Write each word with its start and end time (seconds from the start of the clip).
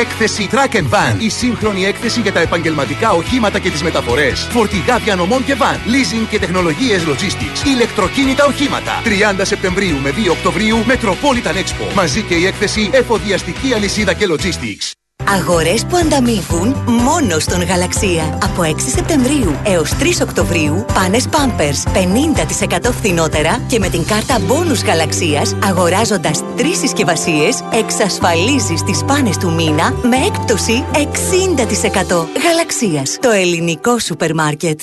Έκθεση 0.00 0.48
Track 0.52 0.76
and 0.76 0.88
Van. 0.90 1.18
Η 1.18 1.28
σύγχρονη 1.28 1.84
έκθεση 1.84 2.20
για 2.20 2.32
τα 2.32 2.40
επαγγελματικά 2.40 3.10
οχήματα 3.12 3.58
και 3.58 3.70
τις 3.70 3.82
μεταφορές. 3.82 4.40
Φορτηγά 4.50 4.98
διανομών 4.98 5.44
και 5.44 5.56
van. 5.58 5.76
Leasing 5.76 6.26
και 6.30 6.38
τεχνολογίες 6.38 7.02
logistics. 7.06 7.66
Ηλεκτροκίνητα 7.66 8.44
οχήματα. 8.44 9.02
30 9.04 9.40
Σεπτεμβρίου 9.42 9.98
με 9.98 10.10
2 10.10 10.30
Οκτωβρίου 10.30 10.84
Metropolitan 10.88 11.54
Expo. 11.54 11.94
Μαζί 11.94 12.22
και 12.22 12.34
η 12.34 12.46
έκθεση 12.46 12.90
Εφοδιαστική 12.92 13.74
αλυσίδα 13.74 14.12
και 14.12 14.26
logistics. 14.30 14.97
Αγορές 15.36 15.84
που 15.84 15.96
ανταμείβουν 15.96 16.74
μόνο 16.86 17.38
στον 17.38 17.62
Γαλαξία. 17.62 18.38
Από 18.42 18.62
6 18.62 18.74
Σεπτεμβρίου 18.94 19.56
έως 19.64 19.92
3 19.98 20.20
Οκτωβρίου, 20.22 20.84
πάνες 20.94 21.28
Pampers 21.30 21.92
50% 21.92 22.92
φθηνότερα 22.92 23.60
και 23.68 23.78
με 23.78 23.88
την 23.88 24.04
κάρτα 24.04 24.38
Bonus 24.38 24.84
Γαλαξίας, 24.86 25.56
αγοράζοντας 25.64 26.42
τρεις 26.56 26.78
συσκευασίες, 26.78 27.64
εξασφαλίζεις 27.72 28.82
τις 28.82 29.04
πάνες 29.04 29.36
του 29.36 29.52
μήνα 29.52 29.92
με 30.02 30.16
έκπτωση 30.16 30.84
60%. 30.92 32.28
Γαλαξίας, 32.42 33.18
το 33.20 33.30
ελληνικό 33.30 33.98
σούπερ 33.98 34.34
μάρκετ. 34.34 34.80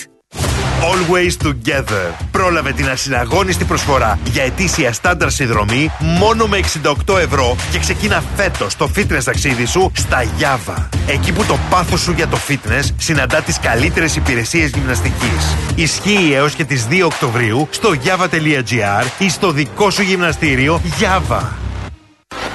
Always 0.81 1.47
Together. 1.47 2.25
Πρόλαβε 2.31 2.71
την 2.71 2.89
ασυναγώνιστη 2.89 3.63
προσφορά 3.63 4.19
για 4.31 4.43
ετήσια 4.43 4.93
στάνταρ 4.93 5.31
συνδρομή 5.31 5.91
μόνο 5.99 6.47
με 6.47 6.59
68 7.07 7.17
ευρώ 7.19 7.55
και 7.71 7.79
ξεκίνα 7.79 8.23
φέτος 8.35 8.75
το 8.75 8.89
fitness 8.95 9.23
ταξίδι 9.23 9.65
σου 9.65 9.91
στα 9.95 10.23
Java. 10.39 10.87
Εκεί 11.07 11.31
που 11.31 11.43
το 11.45 11.57
πάθος 11.69 12.01
σου 12.01 12.11
για 12.11 12.27
το 12.27 12.37
fitness 12.47 12.83
συναντά 12.97 13.41
τις 13.41 13.59
καλύτερες 13.59 14.15
υπηρεσίες 14.15 14.69
γυμναστικής. 14.69 15.55
Ισχύει 15.75 16.31
έως 16.33 16.53
και 16.53 16.63
τις 16.63 16.87
2 16.89 17.05
Οκτωβρίου 17.05 17.67
στο 17.71 17.93
java.gr 18.03 19.05
ή 19.17 19.29
στο 19.29 19.51
δικό 19.51 19.89
σου 19.89 20.01
γυμναστήριο 20.01 20.81
Java. 20.99 21.64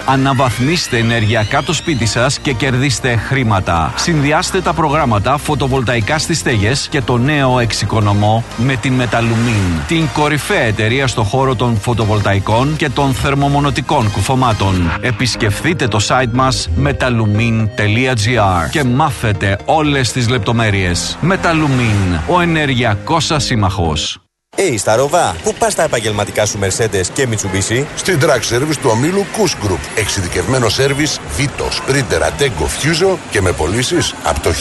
Αναβαθμίστε 0.06 0.98
ενεργειακά 0.98 1.62
το 1.62 1.72
σπίτι 1.72 2.06
σας 2.06 2.38
και 2.38 2.52
κερδίστε 2.52 3.16
χρήματα. 3.16 3.92
Συνδυάστε 3.96 4.60
τα 4.60 4.72
προγράμματα 4.72 5.36
φωτοβολταϊκά 5.36 6.18
στις 6.18 6.38
στέγες 6.38 6.88
και 6.90 7.00
το 7.00 7.18
νέο 7.18 7.58
εξοικονομό 7.58 8.44
με 8.56 8.76
την 8.76 8.92
Μεταλουμίν. 8.92 9.62
Την 9.86 10.08
κορυφαία 10.12 10.62
εταιρεία 10.62 11.06
στο 11.06 11.22
χώρο 11.22 11.54
των 11.54 11.76
φωτοβολταϊκών 11.76 12.76
και 12.76 12.88
των 12.88 13.12
θερμομονωτικών 13.12 14.10
κουφωμάτων. 14.10 14.90
Επισκεφτείτε 15.00 15.88
το 15.88 15.98
site 16.08 16.32
μας 16.32 16.70
metalumin.gr 16.84 18.70
και 18.70 18.84
μάθετε 18.84 19.58
όλες 19.64 20.12
τις 20.12 20.28
λεπτομέρειες. 20.28 21.18
Μεταλουμίν, 21.20 22.18
ο 22.26 22.40
ενεργειακός 22.40 23.24
σας 23.24 23.44
σύμμαχος. 23.44 24.20
Hey, 24.60 24.74
Σταρόβα, 24.78 25.36
πού 25.42 25.54
πας 25.58 25.74
τα 25.74 25.82
επαγγελματικά 25.82 26.46
σου 26.46 26.58
Mercedes 26.62 27.06
και 27.12 27.28
Mitsubishi? 27.30 27.84
Στην 27.96 28.18
Track 28.22 28.54
Service 28.54 28.76
του 28.80 28.90
ομίλου 28.92 29.24
Kush 29.36 29.66
Group. 29.66 29.78
Εξειδικευμένο 29.96 30.68
σερβις 30.68 31.20
Vito, 31.38 31.64
Sprinter, 31.64 32.20
Ateco, 32.20 32.64
Fuso 32.64 33.16
και 33.30 33.40
με 33.40 33.52
πωλήσεις 33.52 34.14
από 34.22 34.40
το 34.40 34.50
1956. 34.50 34.52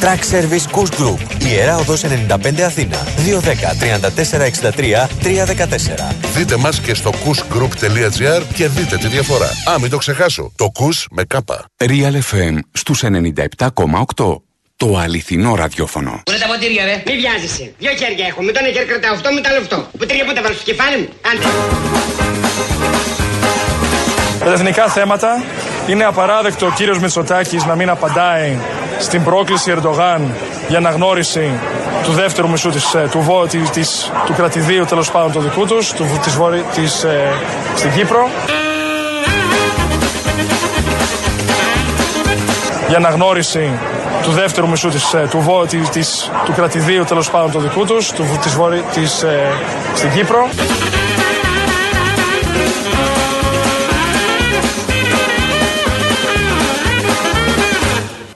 Track 0.00 0.34
Service 0.34 0.78
Kush 0.78 1.00
Group. 1.00 1.44
Ιερά 1.46 1.76
Οδός 1.76 2.04
95 2.04 2.60
Αθήνα. 2.60 2.96
210 3.24 3.74
34 3.76 4.44
63 4.44 5.08
314. 5.22 6.14
Δείτε 6.34 6.56
μας 6.56 6.80
και 6.80 6.94
στο 6.94 7.10
kushgroup.gr 7.10 8.42
και 8.54 8.68
δείτε 8.68 8.96
τη 8.96 9.08
διαφορά. 9.08 9.48
Α, 9.74 9.80
μην 9.80 9.90
το 9.90 9.96
ξεχάσω. 9.96 10.52
Το 10.56 10.72
Kush 10.78 11.04
με 11.10 11.24
κάπα. 11.24 11.64
Real 11.76 12.20
FM 12.32 12.58
στους 12.72 13.02
97,8. 13.02 14.40
Το 14.78 14.96
αληθινό 14.96 15.54
ραδιόφωνο. 15.54 16.10
Πού 16.24 16.30
είναι 16.30 16.40
τα 16.40 16.46
ποτήρια, 16.46 16.84
ρε. 16.84 17.02
Μη 17.06 17.16
βιάζεσαι. 17.16 17.72
Δύο 17.78 17.90
χέρια 17.90 18.26
έχω. 18.26 18.42
Με 18.42 18.52
το 18.52 18.58
ένα 18.62 18.72
χέρι 18.72 18.84
κρατάω 18.84 19.12
αυτό, 19.12 19.32
με 19.32 19.40
το 19.40 19.48
άλλο 19.50 19.58
αυτό. 19.58 19.86
Ποτήρια 19.98 20.24
πού 20.24 20.32
τα 20.32 20.42
βάλω 20.42 20.54
στο 20.54 20.64
κεφάλι 20.64 20.96
μου; 20.98 21.08
Άντε. 21.28 21.46
Τα 24.44 24.52
εθνικά 24.52 24.88
θέματα 24.88 25.42
είναι 25.86 26.04
απαράδεκτο 26.04 26.66
ο 26.66 26.72
κύριος 26.76 26.98
Μητσοτάκης 26.98 27.64
να 27.64 27.74
μην 27.74 27.88
απαντάει 27.90 28.58
στην 28.98 29.24
πρόκληση 29.24 29.70
Ερντογάν 29.76 30.34
για 30.68 30.78
αναγνώριση 30.78 31.50
του 32.04 32.12
δεύτερου 32.12 32.48
μισού 32.48 32.70
της, 32.70 32.94
ε, 32.94 33.08
του, 33.10 33.20
βο, 33.20 33.46
της, 33.46 33.70
της, 33.70 34.10
του 34.26 34.34
κρατηδίου 34.34 34.84
τέλος 34.84 35.10
πάντων 35.10 35.32
του 35.32 35.40
δικού 35.40 35.66
τους, 35.66 35.92
του, 35.92 36.20
της, 36.22 36.34
βορει, 36.34 36.64
της, 36.74 37.04
ε, 37.04 37.32
στην 37.76 37.92
Κύπρο. 37.92 38.30
Για 42.88 42.96
αναγνώριση 42.96 43.70
του 44.26 44.32
δεύτερου 44.32 44.68
μισού 44.68 44.88
της, 44.88 45.12
ε, 45.14 45.26
του, 45.30 45.40
βο, 45.40 45.66
της, 45.66 45.88
της, 45.88 46.30
του 46.44 46.52
κρατηδίου 46.52 47.04
τέλος 47.04 47.30
πάντων 47.30 47.50
του 47.50 47.58
δικού 47.60 47.84
τους, 47.84 48.12
του, 48.12 48.38
της, 48.42 48.54
βορει, 48.54 48.84
της, 48.94 49.22
ε, 49.22 49.52
στην 49.94 50.12
Κύπρο. 50.12 50.48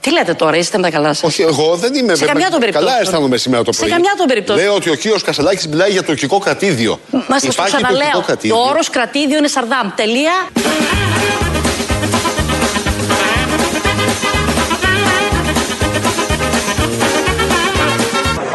Τι 0.01 0.11
λέτε 0.11 0.33
τώρα, 0.33 0.57
είστε 0.57 0.77
με 0.77 0.83
τα 0.83 0.89
καλά 0.89 1.13
σας; 1.13 1.23
Όχι, 1.23 1.41
εγώ 1.41 1.75
δεν 1.75 1.93
είμαι 1.95 2.15
Σε 2.15 2.25
καμιά 2.25 2.49
των 2.49 2.59
περιπτώσεων. 2.59 2.91
Καλά 2.91 3.01
αισθάνομαι 3.01 3.37
σήμερα 3.37 3.63
το 3.63 3.71
Σε 3.71 3.79
πρωί. 3.79 3.89
καμιά 3.91 4.13
των 4.17 4.25
περιπτώσεων. 4.27 4.65
Λέω 4.67 4.75
ότι 4.75 4.89
ο 4.89 4.95
κύριο 4.95 5.17
Κασελάκης 5.25 5.67
μιλάει 5.67 5.91
για 5.91 6.03
τουρκικό 6.03 6.39
κρατήδιο. 6.39 6.99
Μα 7.11 7.19
σας 7.19 7.41
το 7.41 7.47
Υπάρχει 7.51 7.71
τουρκικό 7.71 7.75
ξαναλέω. 7.77 8.11
Το 8.13 8.21
κρατήδιο. 8.21 8.57
όρος 8.69 8.89
κρατήδιο 8.89 9.37
είναι 9.37 9.47
Σαρδάμ. 9.47 9.89
Τελεία. 9.95 10.31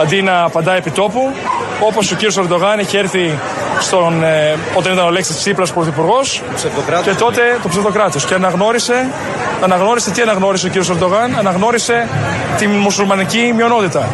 Αντί 0.01 0.23
να 0.23 0.43
απαντάει 0.43 0.79
επί 0.79 0.91
τόπου, 0.91 1.33
όπως 1.81 2.13
ο 2.13 2.15
κύριος 2.15 2.37
Ερντογάν 2.39 2.79
έχει 2.79 2.97
έρθει 2.97 3.39
στον, 3.81 4.23
ε, 4.23 4.57
όταν 4.75 4.93
ήταν 4.93 5.07
ο 5.07 5.11
Λέξη 5.11 5.33
Τσίπρας 5.33 5.73
πρωθυπουργός. 5.73 6.43
Και 7.05 7.11
τότε 7.15 7.41
το 7.63 7.69
ψευδοκράτος. 7.69 8.25
Και 8.25 8.35
αναγνώρισε, 8.35 9.07
αναγνώρισε, 9.63 10.11
τι 10.11 10.23
αναγνώρισε 10.23 10.67
ο 10.67 10.69
κύριος 10.69 10.91
Ερντογάν, 10.91 11.37
αναγνώρισε 11.39 12.09
τη 12.59 12.67
μουσουλμανική 12.67 13.53
μειονότητα. 13.57 14.09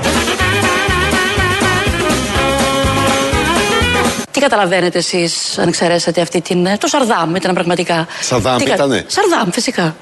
Τι 4.31 4.41
καταλαβαίνετε 4.41 4.99
εσείς, 4.99 5.59
αν 5.59 5.69
εξαιρέσατε 5.69 6.21
αυτή 6.21 6.41
την. 6.41 6.67
ε, 6.67 6.77
Το 6.81 6.87
Σαρδάμ 6.87 7.35
ήταν 7.35 7.55
πραγματικά; 7.55 8.07
Σαρδάμ 8.21 8.57
Τι 8.57 8.65
κα- 8.65 8.75
ήτανε; 8.75 9.05
Σαρδάμ, 9.07 9.51
φυσικά. 9.51 9.95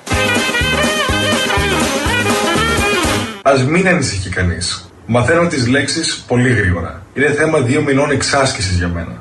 Α 3.43 3.53
μην 3.67 3.89
ανησυχεί 3.89 4.29
κανείς. 4.29 4.90
Μαθαίνω 5.13 5.47
τις 5.47 5.69
λέξεις 5.69 6.25
πολύ 6.27 6.53
γρήγορα. 6.53 7.03
Είναι 7.15 7.31
θέμα 7.31 7.59
δύο 7.59 7.81
μηνών 7.83 8.11
εξάσκησης 8.11 8.77
για 8.77 8.89
μένα. 8.89 9.15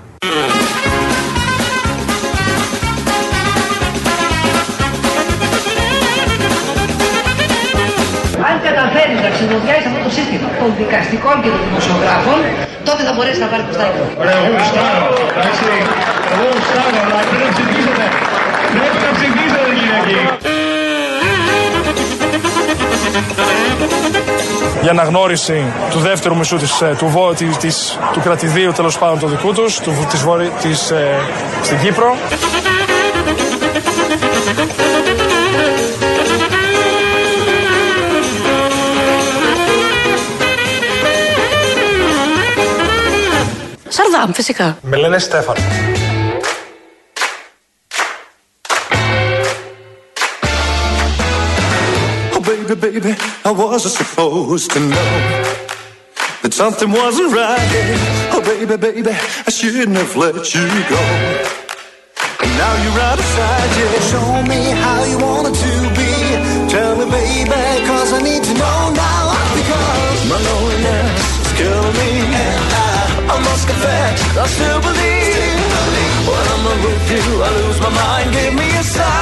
Αν 8.50 8.56
καταφέρεις 8.68 9.20
να 9.26 9.30
ξεδοδιάσει 9.36 9.88
αυτό 9.90 10.04
το 10.04 10.12
σύστημα 10.18 10.50
των 10.60 10.70
δικαστικών 10.78 11.36
και 11.44 11.50
των 11.54 11.62
δημοσιογράφων, 11.68 12.40
τότε 12.88 13.02
θα 13.08 13.14
μπορέσεις 13.16 13.40
να 13.44 13.48
πάρεις 13.52 13.66
το 13.70 13.74
στάδιο. 13.78 14.06
Ωραία, 14.22 14.38
εγώ 14.40 14.50
γουστάρω, 14.58 15.10
εντάξει. 15.32 15.66
Εγώ 16.34 16.46
γουστάρω, 16.54 16.98
αλλά 17.04 17.18
πρέπει 17.30 17.44
να 17.48 17.52
ψηφίσετε. 17.56 18.06
Πρέπει 18.76 19.00
να 19.08 19.12
ψηφίσετε, 19.18 19.70
Κυριακή. 19.78 20.59
Για 24.82 24.92
αναγνώριση 24.92 25.64
του 25.90 26.00
δεύτερου 26.00 26.36
μισού 26.38 26.58
της, 26.58 26.82
ε, 26.82 26.96
του, 26.98 27.08
βο, 27.08 27.34
της, 27.34 27.58
της- 27.58 27.98
του 28.14 28.22
κρατηδίου 28.24 28.72
τέλος 28.72 28.98
πάντων 28.98 29.20
του 29.20 29.28
δικού 29.28 29.54
τους, 29.54 29.80
του, 29.80 30.08
της, 30.10 30.22
βορει- 30.22 30.52
της, 30.62 30.92
ε, 30.92 31.20
στην 31.64 31.80
Κύπρο. 31.80 32.16
Σαρδάμ, 43.88 44.32
φυσικά. 44.34 44.78
Με 44.82 44.98
λένε 44.98 45.20
Στέφανο. 45.20 45.60
Oh, 52.72 52.76
baby, 52.76 53.00
baby, 53.00 53.18
I 53.46 53.50
wasn't 53.50 53.96
supposed 53.98 54.70
to 54.78 54.80
know 54.80 55.10
that 56.44 56.54
something 56.54 56.92
wasn't 56.92 57.34
right. 57.34 57.58
Oh, 58.30 58.46
baby, 58.46 58.78
baby, 58.78 59.10
I 59.10 59.50
shouldn't 59.50 59.98
have 59.98 60.16
let 60.16 60.38
you 60.54 60.70
go. 60.86 61.02
And 62.46 62.52
now 62.62 62.74
you're 62.86 62.94
right 62.94 63.18
beside 63.18 63.72
you. 63.74 63.90
Show 64.14 64.30
me 64.46 64.62
how 64.86 65.02
you 65.10 65.18
want 65.18 65.50
it 65.50 65.58
to 65.58 65.74
be. 65.98 66.14
Tell 66.70 66.94
me, 66.94 67.10
baby, 67.10 67.64
cause 67.90 68.14
I 68.14 68.22
need 68.22 68.44
to 68.46 68.54
know 68.54 68.80
now. 68.94 69.34
Because 69.58 70.20
my 70.30 70.38
loneliness 70.38 71.26
is 71.42 71.52
killing 71.58 71.96
me. 71.98 72.12
And 72.22 72.70
I, 72.70 73.34
I 73.34 73.38
must 73.50 73.66
confess, 73.66 74.38
I 74.38 74.46
still 74.46 74.82
believe. 74.86 75.58
When 76.22 76.46
I'm 76.54 76.66
with 76.86 77.06
you, 77.18 77.26
I 77.42 77.50
lose 77.50 77.80
my 77.82 77.90
mind. 77.90 78.30
Give 78.30 78.54
me 78.54 78.70
a 78.78 78.84
sign. 78.84 79.19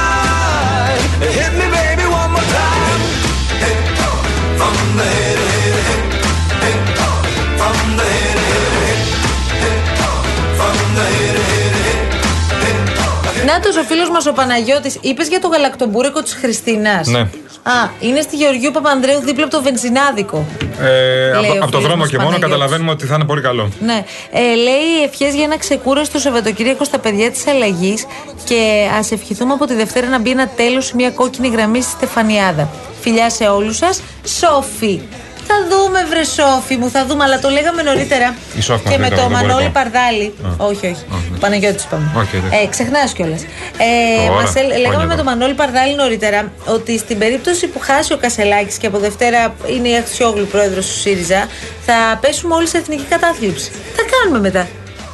Αυτό 13.58 13.80
ο 13.80 13.84
φίλος 13.84 14.10
μας 14.10 14.26
ο 14.26 14.32
Παναγιώτης, 14.32 14.98
είπες 15.00 15.28
για 15.28 15.40
το 15.40 15.48
γαλακτομπούρικο 15.48 16.22
της 16.22 16.34
Χριστίνας. 16.34 17.06
Ναι. 17.08 17.20
Α, 17.62 17.88
είναι 18.00 18.20
στη 18.20 18.36
Γεωργίου 18.36 18.70
Παπανδρέου 18.70 19.20
δίπλα 19.20 19.44
από 19.44 19.56
το 19.56 19.62
βενζινάδικο. 19.62 20.46
Ε, 20.80 21.30
από, 21.30 21.40
Λέει 21.40 21.50
ο 21.50 21.52
από 21.52 21.60
το 21.60 21.66
φίλος 21.66 21.82
δρόμο 21.82 21.96
μας 21.96 22.08
και 22.08 22.16
μόνο 22.16 22.28
Παναγιώτης. 22.28 22.40
καταλαβαίνουμε 22.40 22.90
ότι 22.90 23.06
θα 23.06 23.14
είναι 23.14 23.24
πολύ 23.24 23.40
καλό. 23.40 23.68
Ναι. 23.80 24.04
Ε, 24.32 24.54
λέει 24.54 25.02
ευχές 25.04 25.34
για 25.34 25.44
ένα 25.44 25.58
ξεκούραστο 25.58 26.18
Σαββατοκύριακο 26.18 26.84
στα 26.84 26.98
παιδιά 26.98 27.30
της 27.30 27.46
αλλαγής 27.46 28.06
και 28.44 28.88
ας 28.98 29.10
ευχηθούμε 29.12 29.52
από 29.52 29.66
τη 29.66 29.74
Δευτέρα 29.74 30.06
να 30.08 30.18
μπει 30.18 30.30
ένα 30.30 30.48
τέλος 30.48 30.92
μια 30.92 31.10
κόκκινη 31.10 31.48
γραμμή 31.48 31.82
στη 31.82 31.90
Στεφανιάδα. 31.90 32.68
Φιλιά 33.00 33.30
σε 33.30 33.44
όλους 33.44 33.76
σας. 33.76 34.02
Σόφι. 34.24 35.00
Θα 35.50 35.56
δούμε, 35.70 36.04
βρε 36.10 36.24
Σόφι 36.24 36.76
μου, 36.76 36.90
θα 36.90 37.06
δούμε, 37.06 37.24
αλλά 37.24 37.38
το 37.38 37.48
λέγαμε 37.48 37.82
νωρίτερα. 37.82 38.34
Η 38.56 38.60
Σόφη 38.60 38.82
μας 38.84 38.92
και 38.94 38.98
με 39.00 39.08
λέει 39.08 39.18
το 39.18 39.24
το 39.24 39.30
Μανώλη 39.30 39.52
γρηγορικό. 39.52 39.72
Παρδάλη. 39.80 40.34
Α. 40.46 40.66
Όχι, 40.70 40.86
όχι. 40.86 41.04
Παναγιώτης 41.40 41.84
είπαμε. 41.84 42.06
Οκ, 42.16 42.32
εντάξει. 42.34 42.58
Ε, 42.62 42.66
Ξεχνάς 42.66 43.12
κιόλας. 43.12 43.42
Ε, 43.42 44.26
Τώρα, 44.26 44.40
μας 44.40 44.54
έλ- 44.54 44.66
λέγαμε 44.68 44.84
πόνιμα. 44.94 45.04
με 45.06 45.14
τον 45.16 45.24
Μανώλη 45.24 45.54
Παρδάλη 45.54 45.94
νωρίτερα 45.94 46.52
ότι 46.76 46.98
στην 46.98 47.18
περίπτωση 47.18 47.66
που 47.66 47.78
χάσει 47.88 48.12
ο 48.12 48.16
Κασελάκης 48.16 48.76
και 48.78 48.86
από 48.86 48.98
Δευτέρα 48.98 49.54
είναι 49.74 49.88
η 49.88 49.96
Αχτσιόγλου 49.96 50.46
πρόεδρος 50.46 50.86
του 50.86 50.96
ΣΥΡΙΖΑ, 51.02 51.48
θα 51.86 51.96
πέσουμε 52.20 52.54
όλοι 52.54 52.68
σε 52.68 52.76
εθνική 52.78 53.04
κατάθλιψη. 53.14 53.68
Τι 53.70 53.92
θα 54.00 54.04
κάνουμε 54.14 54.40
μετά. 54.40 54.68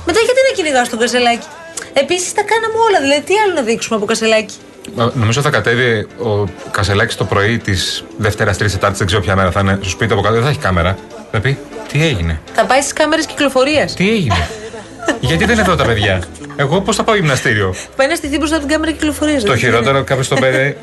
Μετά 0.06 0.20
γιατί 0.26 0.40
να 0.48 0.52
κυνηγάω 0.56 0.86
τον 0.90 0.98
Κασελάκη; 0.98 1.46
Επίσης 1.92 2.32
τα 2.38 2.42
κάναμε 2.50 2.76
όλα. 2.86 2.98
Δηλαδή, 3.04 3.20
τι 3.28 3.34
άλλο 3.44 3.52
να 3.54 3.62
δείξουμε 3.62 3.96
από 3.96 4.06
Κασελάκη; 4.06 4.54
Ε, 4.98 5.04
Νομίζω 5.14 5.40
θα 5.40 5.50
κατέβει 5.50 6.06
ο 6.18 6.44
Κασελάκης 6.70 7.16
το 7.16 7.24
πρωί 7.24 7.58
της 7.58 8.04
Δευτέρας, 8.16 8.56
Τρίτη, 8.56 8.72
Τετάρτης, 8.72 8.98
δεν 8.98 9.06
ξέρω 9.06 9.22
ποια 9.22 9.36
μέρα 9.36 9.50
θα 9.50 9.60
είναι 9.60 9.78
στο 9.80 9.90
σπίτι 9.90 10.12
από 10.12 10.22
κάτω. 10.22 10.34
Δεν 10.34 10.42
θα 10.42 10.48
έχει 10.48 10.58
κάμερα. 10.58 10.96
Θα 11.30 11.40
πει, 11.40 11.58
τι 11.92 12.04
έγινε, 12.04 12.40
Θα 12.54 12.64
πάει 12.66 12.80
στις 12.80 12.92
κάμερες 12.92 13.26
κυκλοφορίας. 13.26 13.94
τι 13.94 14.10
έγινε; 14.10 14.48
Γιατί 15.20 15.44
δεν 15.44 15.52
είναι 15.52 15.62
εδώ 15.62 15.76
τα 15.76 15.84
παιδιά; 15.84 16.22
Εγώ 16.56 16.80
πώς 16.80 16.96
θα 16.96 17.04
πάω 17.04 17.14
γυμναστήριο; 17.14 17.74
Πάει 17.96 18.08
να 18.08 18.14
στηθεί 18.14 18.36
μπροστά 18.36 18.56
από 18.56 18.64
την 18.64 18.74
κάμερα 18.74 18.92
κυκλοφορίας. 18.92 19.42
Το 19.44 19.56
χειρότερο, 19.56 20.04
κάποιος 20.04 20.28
το 20.28 20.34
πήρε. 20.34 20.76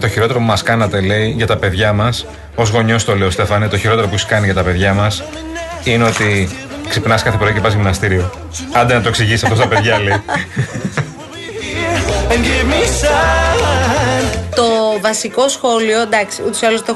Το 0.00 0.08
χειρότερο 0.08 0.38
που 0.38 0.44
μας 0.44 0.62
κάνατε, 0.62 1.00
λέει, 1.00 1.34
για 1.36 1.46
τα 1.46 1.56
παιδιά 1.56 1.92
μας, 1.92 2.26
ως 2.54 2.68
γονιός 2.68 3.04
το 3.04 3.16
λέω, 3.16 3.30
Στέφανε, 3.30 3.68
το 3.68 3.76
χειρότερο 3.78 4.06
που 4.08 4.14
έχεις 4.14 4.26
κάνει 4.26 4.44
για 4.44 4.54
τα 4.54 4.62
παιδιά 4.62 4.92
μας 4.94 5.22
είναι 5.84 6.04
ότι 6.04 6.48
ξυπνάς 6.88 7.22
κάθε 7.22 7.36
πρωί 7.36 7.52
και 7.52 7.60
πας 7.60 7.72
γυμναστήριο. 7.74 8.30
Άντε 8.72 8.94
να 8.94 9.00
το 9.00 9.08
εξηγήσεις 9.08 9.42
αυτό 9.42 9.56
στα 9.56 9.66
παιδιά, 9.68 9.98
λέει. 9.98 10.22
Το 14.54 14.64
βασικό 15.00 15.48
σχόλιο, 15.48 16.00
εντάξει, 16.00 16.42
ούτως 16.42 16.60
ή 16.60 16.66
άλλως 16.66 16.82
τα 16.84 16.94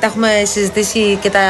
έχουμε 0.00 0.28
συζητήσει 0.44 1.18
και 1.22 1.30
τα 1.30 1.40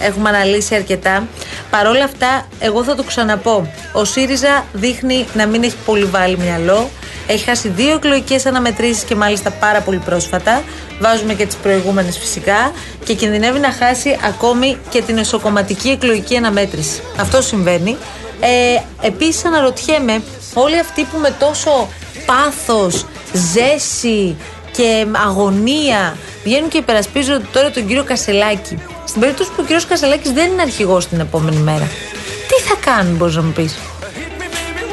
έχουμε 0.00 0.28
αναλύσει 0.28 0.74
αρκετά. 0.74 1.26
Παρ' 1.70 1.86
όλα 1.86 2.04
αυτά, 2.04 2.46
εγώ 2.58 2.84
θα 2.84 2.94
το 2.94 3.02
ξαναπώ. 3.02 3.72
Ο 3.92 4.04
ΣΥΡΙΖΑ 4.04 4.64
δείχνει 4.72 5.26
να 5.34 5.46
μην 5.46 5.62
έχει 5.62 5.76
πολύ 5.84 6.04
βάλει 6.04 6.38
μυαλό. 6.38 6.90
Έχει 7.26 7.44
χάσει 7.44 7.68
δύο 7.68 7.94
εκλογικές 7.94 8.46
αναμετρήσεις 8.46 9.02
και 9.02 9.14
μάλιστα 9.14 9.50
πάρα 9.50 9.80
πολύ 9.80 9.98
πρόσφατα. 9.98 10.62
Βάζουμε 11.00 11.34
και 11.34 11.46
τις 11.46 11.56
προηγούμενες 11.56 12.18
φυσικά. 12.18 12.72
Και 13.04 13.14
κινδυνεύει 13.14 13.58
να 13.58 13.72
χάσει 13.72 14.18
ακόμη 14.24 14.78
και 14.88 15.02
την 15.02 15.18
εσωκομματική 15.18 15.88
εκλογική 15.88 16.36
αναμέτρηση. 16.36 17.02
Αυτό 17.20 17.42
συμβαίνει. 17.42 17.96
Ε, 18.40 19.06
Επίσης, 19.06 19.44
αναρωτιέμαι, 19.44 20.22
όλοι 20.54 20.78
αυτοί 20.78 21.04
που 21.04 21.18
με 21.18 21.30
τόσο 21.38 21.88
πάθος, 22.26 23.04
ζέση 23.32 24.36
και 24.72 25.06
αγωνία 25.26 26.16
βγαίνουν 26.44 26.68
και 26.68 26.78
υπερασπίζονται 26.78 27.44
τώρα 27.52 27.70
τον 27.70 27.86
κύριο 27.86 28.04
Κασελάκη. 28.04 28.78
Στην 29.04 29.20
περίπτωση 29.20 29.48
που 29.48 29.56
ο 29.58 29.62
κύριος 29.62 29.86
Κασελάκης 29.86 30.30
δεν 30.32 30.50
είναι 30.52 30.62
αρχηγός 30.62 31.06
την 31.06 31.20
επόμενη 31.20 31.56
μέρα, 31.56 31.88
τι 32.48 32.62
θα 32.68 32.74
κάνουν, 32.90 33.16
μπορείς 33.16 33.36
να 33.36 33.42
μου 33.42 33.52
πεις; 33.52 33.74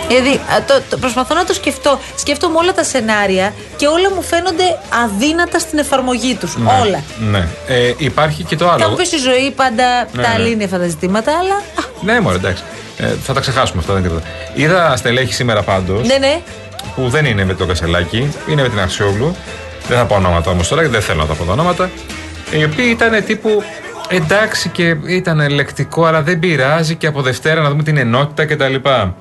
Δηλαδή, 0.07 0.29
α, 0.29 0.63
το, 0.67 0.81
το- 0.89 0.97
προσπαθώ 0.97 1.35
να 1.35 1.45
το 1.45 1.53
σκεφτώ. 1.53 1.99
Σκέφτομαι 2.15 2.57
όλα 2.57 2.73
τα 2.73 2.83
σενάρια 2.83 3.53
και 3.75 3.87
όλα 3.87 4.13
μου 4.15 4.21
φαίνονται 4.21 4.63
αδύνατα 5.03 5.59
στην 5.59 5.79
εφαρμογή 5.79 6.35
τους. 6.35 6.57
Ναι, 6.57 6.71
Όλα. 6.81 7.03
Ναι. 7.31 7.47
Ε, 7.67 7.93
υπάρχει 7.97 8.43
και 8.43 8.55
το 8.55 8.65
Θα 8.65 8.77
μου 8.77 8.83
άλλο. 8.83 8.95
πεις 8.95 9.11
η 9.11 9.17
ζωή 9.17 9.51
πάντα 9.55 10.07
Ναι, 10.13 10.23
τα 10.23 10.37
ναι. 10.37 10.43
λύνει 10.43 10.63
αυτά 10.63 10.79
τα 10.79 10.87
ζητήματα, 10.87 11.31
αλλά. 11.39 11.55
α, 11.55 11.83
Ναι, 12.01 12.19
μωρέ, 12.19 12.35
εντάξει. 12.35 12.63
Ε, 12.97 13.07
θα 13.23 13.33
τα 13.33 13.39
ξεχάσουμε 13.39 13.79
αυτά, 13.81 13.93
δεν 13.93 14.03
είναι 14.03 14.11
τίποτα. 14.11 14.27
Είδα 14.53 14.95
στελέχη 14.97 15.33
σήμερα 15.33 15.61
πάντως, 15.61 16.07
ναι, 16.07 16.17
ναι. 16.17 16.41
Που 16.95 17.09
δεν 17.09 17.25
είναι 17.25 17.45
με 17.45 17.53
το 17.53 17.65
Κασελάκη, 17.65 18.33
είναι 18.49 18.61
με 18.61 18.69
την 18.69 18.79
Αξιόγλου. 18.79 19.35
Δεν 19.87 19.97
θα 19.97 20.05
πω 20.05 20.15
ονόματα 20.15 20.51
όμως 20.51 20.67
τώρα, 20.67 20.81
γιατί 20.81 20.97
δεν 20.97 21.05
θέλω 21.05 21.21
να 21.21 21.27
τα 21.27 21.33
πω 21.33 21.43
τα 21.43 21.51
ονόματα. 21.51 21.89
Οι 22.51 22.63
οποίοι 22.63 22.85
ήταν 22.89 23.23
τύπου 23.25 23.63
εντάξει 24.09 24.69
και 24.69 24.95
ήταν 25.07 25.49
λεκτικό, 25.49 26.05
αλλά 26.05 26.21
δεν 26.21 26.39
πειράζει 26.39 26.95
και 26.95 27.07
από 27.07 27.21
Δευτέρα 27.21 27.61
να 27.61 27.69
δούμε 27.69 27.83
την 27.83 27.97
ενότητα 27.97 28.45
κτλ. 28.45 28.75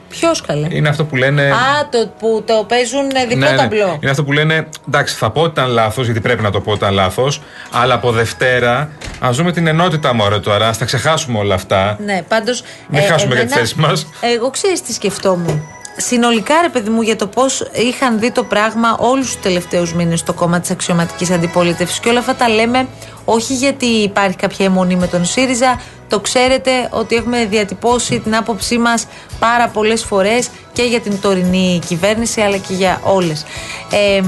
Ποιος 0.08 0.40
καλέ; 0.40 0.66
Είναι 0.70 0.88
αυτό 0.88 1.04
που 1.04 1.16
λένε. 1.16 1.42
Α, 1.42 1.88
το 1.90 2.12
που 2.18 2.42
το 2.46 2.64
παίζουν 2.68 3.10
ε, 3.14 3.26
διπλό 3.26 3.44
Ναι, 3.44 3.50
ναι. 3.50 3.56
ταμπλό. 3.56 3.98
Είναι 4.00 4.10
αυτό 4.10 4.24
που 4.24 4.32
λένε, 4.32 4.68
εντάξει, 4.88 5.14
θα 5.14 5.30
πω 5.30 5.40
ότι 5.40 5.50
ήταν 5.60 5.70
λάθος, 5.70 6.04
γιατί 6.04 6.20
πρέπει 6.20 6.42
να 6.42 6.50
το 6.50 6.60
πω 6.60 6.70
ότι 6.70 6.78
ήταν 6.78 6.94
λάθος, 6.94 7.42
αλλά 7.70 7.94
από 7.94 8.10
Δευτέρα 8.10 8.90
α 9.20 9.28
δούμε 9.32 9.52
την 9.52 9.66
ενότητα 9.66 10.14
μωρέ 10.14 10.38
τώρα, 10.38 10.68
ας 10.68 10.78
τα 10.78 10.84
ξεχάσουμε 10.84 11.38
όλα 11.38 11.54
αυτά. 11.54 11.98
Ναι, 12.04 12.22
πάντως. 12.28 12.62
Μην 12.88 13.02
χάσουμε 13.02 13.34
για 13.34 13.46
τη 13.46 13.52
θέση 13.52 13.74
μας. 13.78 14.06
Εγώ 14.20 14.50
ξέρεις 14.50 14.82
τι 14.82 14.92
σκεφτόμουν. 14.92 15.62
Συνολικά, 15.96 16.54
ρε 16.62 16.68
παιδί 16.68 16.90
μου, 16.90 17.02
για 17.02 17.16
το 17.16 17.26
πώς 17.26 17.68
είχαν 17.72 18.18
δει 18.18 18.30
το 18.30 18.44
πράγμα 18.44 18.96
όλους 18.98 19.26
τους 19.26 19.40
τελευταίους 19.40 19.94
μήνες 19.94 20.20
στο 20.20 20.32
κόμμα 20.32 20.60
της 20.60 20.70
αξιωματικής 20.70 21.30
αντιπολίτευσης. 21.30 22.00
Και 22.00 22.08
όλα 22.08 22.18
αυτά 22.18 22.34
τα 22.34 22.48
λέμε 22.48 22.88
όχι 23.24 23.54
γιατί 23.54 23.86
υπάρχει 23.86 24.36
κάποια 24.36 24.64
αιμονή 24.64 24.96
με 24.96 25.06
τον 25.06 25.24
ΣΥΡΙΖΑ. 25.24 25.80
Το 26.08 26.20
ξέρετε 26.20 26.88
ότι 26.90 27.14
έχουμε 27.14 27.44
διατυπώσει 27.44 28.20
την 28.20 28.36
άποψή 28.36 28.78
μας 28.78 29.06
πάρα 29.38 29.68
πολλές 29.68 30.04
φορές 30.04 30.48
και 30.72 30.82
για 30.82 31.00
την 31.00 31.20
τωρινή 31.20 31.80
κυβέρνηση 31.86 32.40
αλλά 32.40 32.56
και 32.56 32.74
για 32.74 33.00
όλες. 33.04 33.44
Ε, 33.90 34.22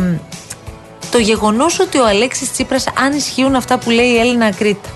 το 1.11 1.19
γεγονός 1.19 1.81
ότι 1.81 1.99
ο 1.99 2.07
Αλέξης 2.07 2.53
Τσίπρας 2.53 2.87
αν 2.99 3.13
ισχύουν 3.13 3.55
αυτά 3.55 3.79
που 3.79 3.91
λέει 3.91 4.07
η 4.07 4.19
Έλληνα 4.19 4.53
Κρήτα 4.53 4.89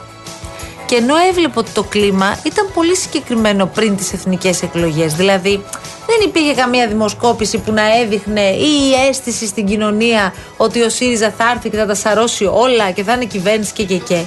και 0.88 0.96
ενώ 0.96 1.14
έβλεπε 1.30 1.58
ότι 1.58 1.70
το 1.70 1.82
κλίμα 1.82 2.38
ήταν 2.44 2.70
πολύ 2.74 2.96
συγκεκριμένο 2.96 3.66
πριν 3.66 3.96
τις 3.96 4.12
εθνικές 4.12 4.62
εκλογές. 4.62 5.14
Δηλαδή 5.14 5.64
δεν 6.06 6.16
υπήρχε 6.24 6.54
καμία 6.54 6.88
δημοσκόπηση 6.88 7.58
που 7.58 7.72
να 7.72 7.96
έδειχνε 8.00 8.40
ή 8.40 8.90
η 8.90 9.08
αίσθηση 9.08 9.46
στην 9.46 9.66
κοινωνία 9.66 10.34
ότι 10.56 10.82
ο 10.82 10.88
ΣΥΡΙΖΑ 10.88 11.34
θα 11.38 11.50
έρθει 11.54 11.70
και 11.70 11.76
θα 11.76 11.86
τα 11.86 11.94
σαρώσει 11.94 12.44
όλα 12.44 12.90
και 12.90 13.02
θα 13.02 13.12
είναι 13.12 13.24
κυβέρνηση 13.24 13.72
και 13.72 13.84
και 13.84 13.96
και. 13.96 14.22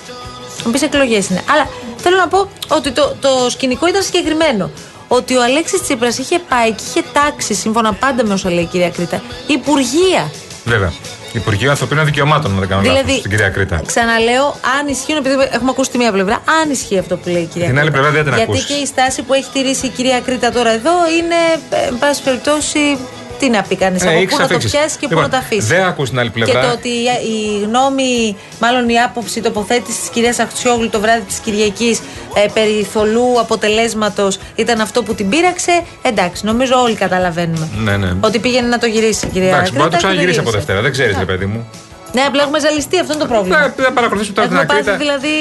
Μου 0.66 0.72
πεις 0.72 0.82
εκλογές 0.82 1.30
είναι. 1.30 1.44
Αλλά 1.52 1.68
θέλω 1.98 2.18
να 2.18 2.28
πω 2.28 2.50
ότι 2.68 2.92
το, 2.92 3.16
το 3.22 3.50
σκηνικό 3.50 3.88
ήταν 3.88 4.04
συγκεκριμένο. 4.04 4.70
Ότι 5.08 5.36
ο 5.36 5.44
Αλέξης 5.44 5.82
Τσίπρας 5.82 6.18
είχε 6.18 6.40
πάει 6.40 6.72
και 6.72 6.84
είχε 6.90 7.04
τάξει, 7.14 7.54
σύμφωνα 7.54 7.94
πάντα 7.94 8.26
με 8.26 8.34
όσα 8.34 8.52
λέει 8.52 8.64
η 8.64 8.68
κυρία 8.68 8.90
Κρήτα, 8.90 9.22
υπουργεία. 9.48 10.32
Βέβαια. 10.66 10.92
Υπουργείο 11.34 11.70
Ανθρωπίνων 11.70 12.06
Δικαιωμάτων, 12.06 12.52
να 12.54 12.60
δεν 12.60 12.68
κάνω 12.70 12.82
Δηλαδή, 12.82 13.00
λάθος, 13.02 13.18
στην 13.18 13.30
κυρία 13.30 13.50
Κρήτα. 13.50 13.82
Ξαναλέω, 13.86 14.46
αν 14.80 14.88
ισχύουν, 14.88 15.18
επειδή 15.18 15.36
έχουμε 15.52 15.70
ακούσει 15.70 15.90
τη 15.92 15.98
μία 15.98 16.12
πλευρά, 16.12 16.42
αν 16.62 16.70
ισχύει 16.72 16.98
αυτό 16.98 17.18
που 17.18 17.30
λέει 17.30 17.42
η 17.42 17.46
κυρία 17.46 17.68
Την 17.68 17.80
άλλη 17.80 17.90
Κρήτα. 17.92 18.02
πλευρά 18.02 18.12
δεν 18.12 18.24
την 18.24 18.34
Γιατί 18.36 18.52
ακούσεις. 18.52 18.66
και 18.66 18.74
η 18.74 18.86
στάση 18.86 19.22
που 19.22 19.34
έχει 19.34 19.50
τηρήσει 19.54 19.86
η 19.86 19.90
κυρία 19.90 20.20
Κρήτα 20.20 20.52
τώρα 20.52 20.70
εδώ 20.72 20.92
είναι, 21.18 21.40
ε, 21.70 21.88
εν 21.88 21.98
πάση 22.00 22.24
περιπτώσει, 22.24 22.98
τι 23.42 23.50
να 23.50 23.62
πει 23.62 23.76
κανείς. 23.76 24.04
Ε, 24.04 24.08
από 24.08 24.18
έχεις 24.18 24.30
πού 24.34 24.42
να 24.42 24.48
το 24.48 24.56
αφήξεις. 24.56 24.72
πιάσει 24.72 24.98
και 24.98 25.08
πού 25.08 25.14
Λοιπόν, 25.14 25.24
να 25.24 25.30
το 25.30 25.38
αφήσει. 25.38 25.68
δεν 25.68 25.84
ακούς 25.84 26.10
την 26.10 26.20
άλλη 26.20 26.30
πλευρά. 26.30 26.60
Και 26.60 26.66
το 26.66 26.72
ότι 26.72 26.88
η, 26.90 27.04
η 27.34 27.64
γνώμη, 27.66 28.36
μάλλον 28.60 28.90
η 28.90 29.00
άποψη, 29.02 29.40
η 29.40 29.42
τοποθέτηση 29.42 30.00
της 30.00 30.10
κυρίας 30.10 30.40
Αχτσιόγλου 30.40 30.90
το 30.90 31.00
βράδυ 31.00 31.22
της 31.22 31.38
Κυριακής 31.38 32.00
ε, 32.34 32.46
περί 32.54 32.88
θολού 32.94 33.40
αποτελέσματος 33.40 34.40
ήταν 34.56 34.82
αυτό 34.82 35.04
που 35.04 35.14
την 35.16 35.30
πείραξε. 35.30 35.84
Εντάξει, 36.02 36.46
νομίζω 36.46 36.82
όλοι 36.82 36.96
καταλαβαίνουμε. 36.96 37.68
Ναι, 37.84 37.98
ναι. 37.98 38.14
Ότι 38.20 38.40
πήγαινε 38.40 38.68
να 38.68 38.78
το 38.78 38.86
γυρίσει 38.86 39.26
η 39.26 39.30
κυρία 39.30 39.48
Εντάξει, 39.48 39.72
μπορεί 39.72 39.84
να 39.84 39.90
το 39.90 39.90
Κρήτα 39.90 39.98
και 39.98 40.04
ξαναγυρίσει 40.08 40.40
από 40.40 40.50
γύρισε. 40.50 40.66
Δευτέρα. 40.66 40.82
Δεν 40.82 40.92
ξέρεις, 40.92 41.18
ρε 41.18 41.26
παιδί 41.26 41.46
μου. 41.46 41.68
Ναι, 42.14 42.22
απλά 42.22 42.42
έχουμε 42.44 42.60
ζαλιστεί, 42.60 43.00
αυτό 43.00 43.14
είναι 43.14 43.22
το 43.22 43.28
πρόβλημα. 43.28 43.60
Ναι, 43.60 43.74
δεν 43.84 43.94
παρακολουθήσουμε 43.94 44.36
τώρα 44.36 44.48
την 44.48 44.58
Έχουμε 44.58 44.74
πάθει 44.74 44.90
Ακρίτα. 44.90 44.98
δηλαδή. 45.20 45.34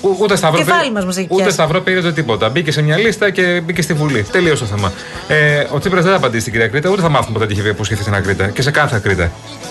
Ο- 0.00 0.16
Ούτε 0.22 0.36
Σταυρό 0.36 0.58
κεφάλι 0.58 0.80
πήρε- 0.80 0.92
μας 0.94 1.04
μας 1.04 1.16
έχει 1.16 1.26
Ούτε 1.30 1.42
πιάσει. 1.42 1.56
Σταυρό 1.56 1.80
πήρε 1.80 1.98
ούτε 1.98 2.12
τίποτα. 2.12 2.48
Μπήκε 2.48 2.72
σε 2.72 2.82
μια 2.82 2.96
λίστα 2.98 3.30
και 3.30 3.60
μπήκε 3.64 3.82
στη 3.82 3.94
Βουλή. 3.94 4.22
Τελείωσε 4.32 4.64
το 4.64 4.68
θέμα. 4.76 4.92
Ε, 5.28 5.66
ο 5.70 5.78
Τσίπρας 5.78 6.02
δεν 6.02 6.12
θα 6.12 6.18
απαντήσει 6.18 6.40
στην 6.40 6.52
κυρία 6.52 6.68
Κρήτα, 6.68 6.88
ούτε 6.90 7.02
θα 7.02 7.08
μάθουμε 7.08 7.38
ποτέ 7.38 7.46
τι 7.54 7.60
είχε 7.60 7.68
υποσχεθεί 7.68 8.02
στην 8.02 8.14
Ακρίτα 8.14 8.46
και 8.48 8.62
σε 8.62 8.70
κάθε 8.70 8.96
Ακρίτα. 8.96 9.30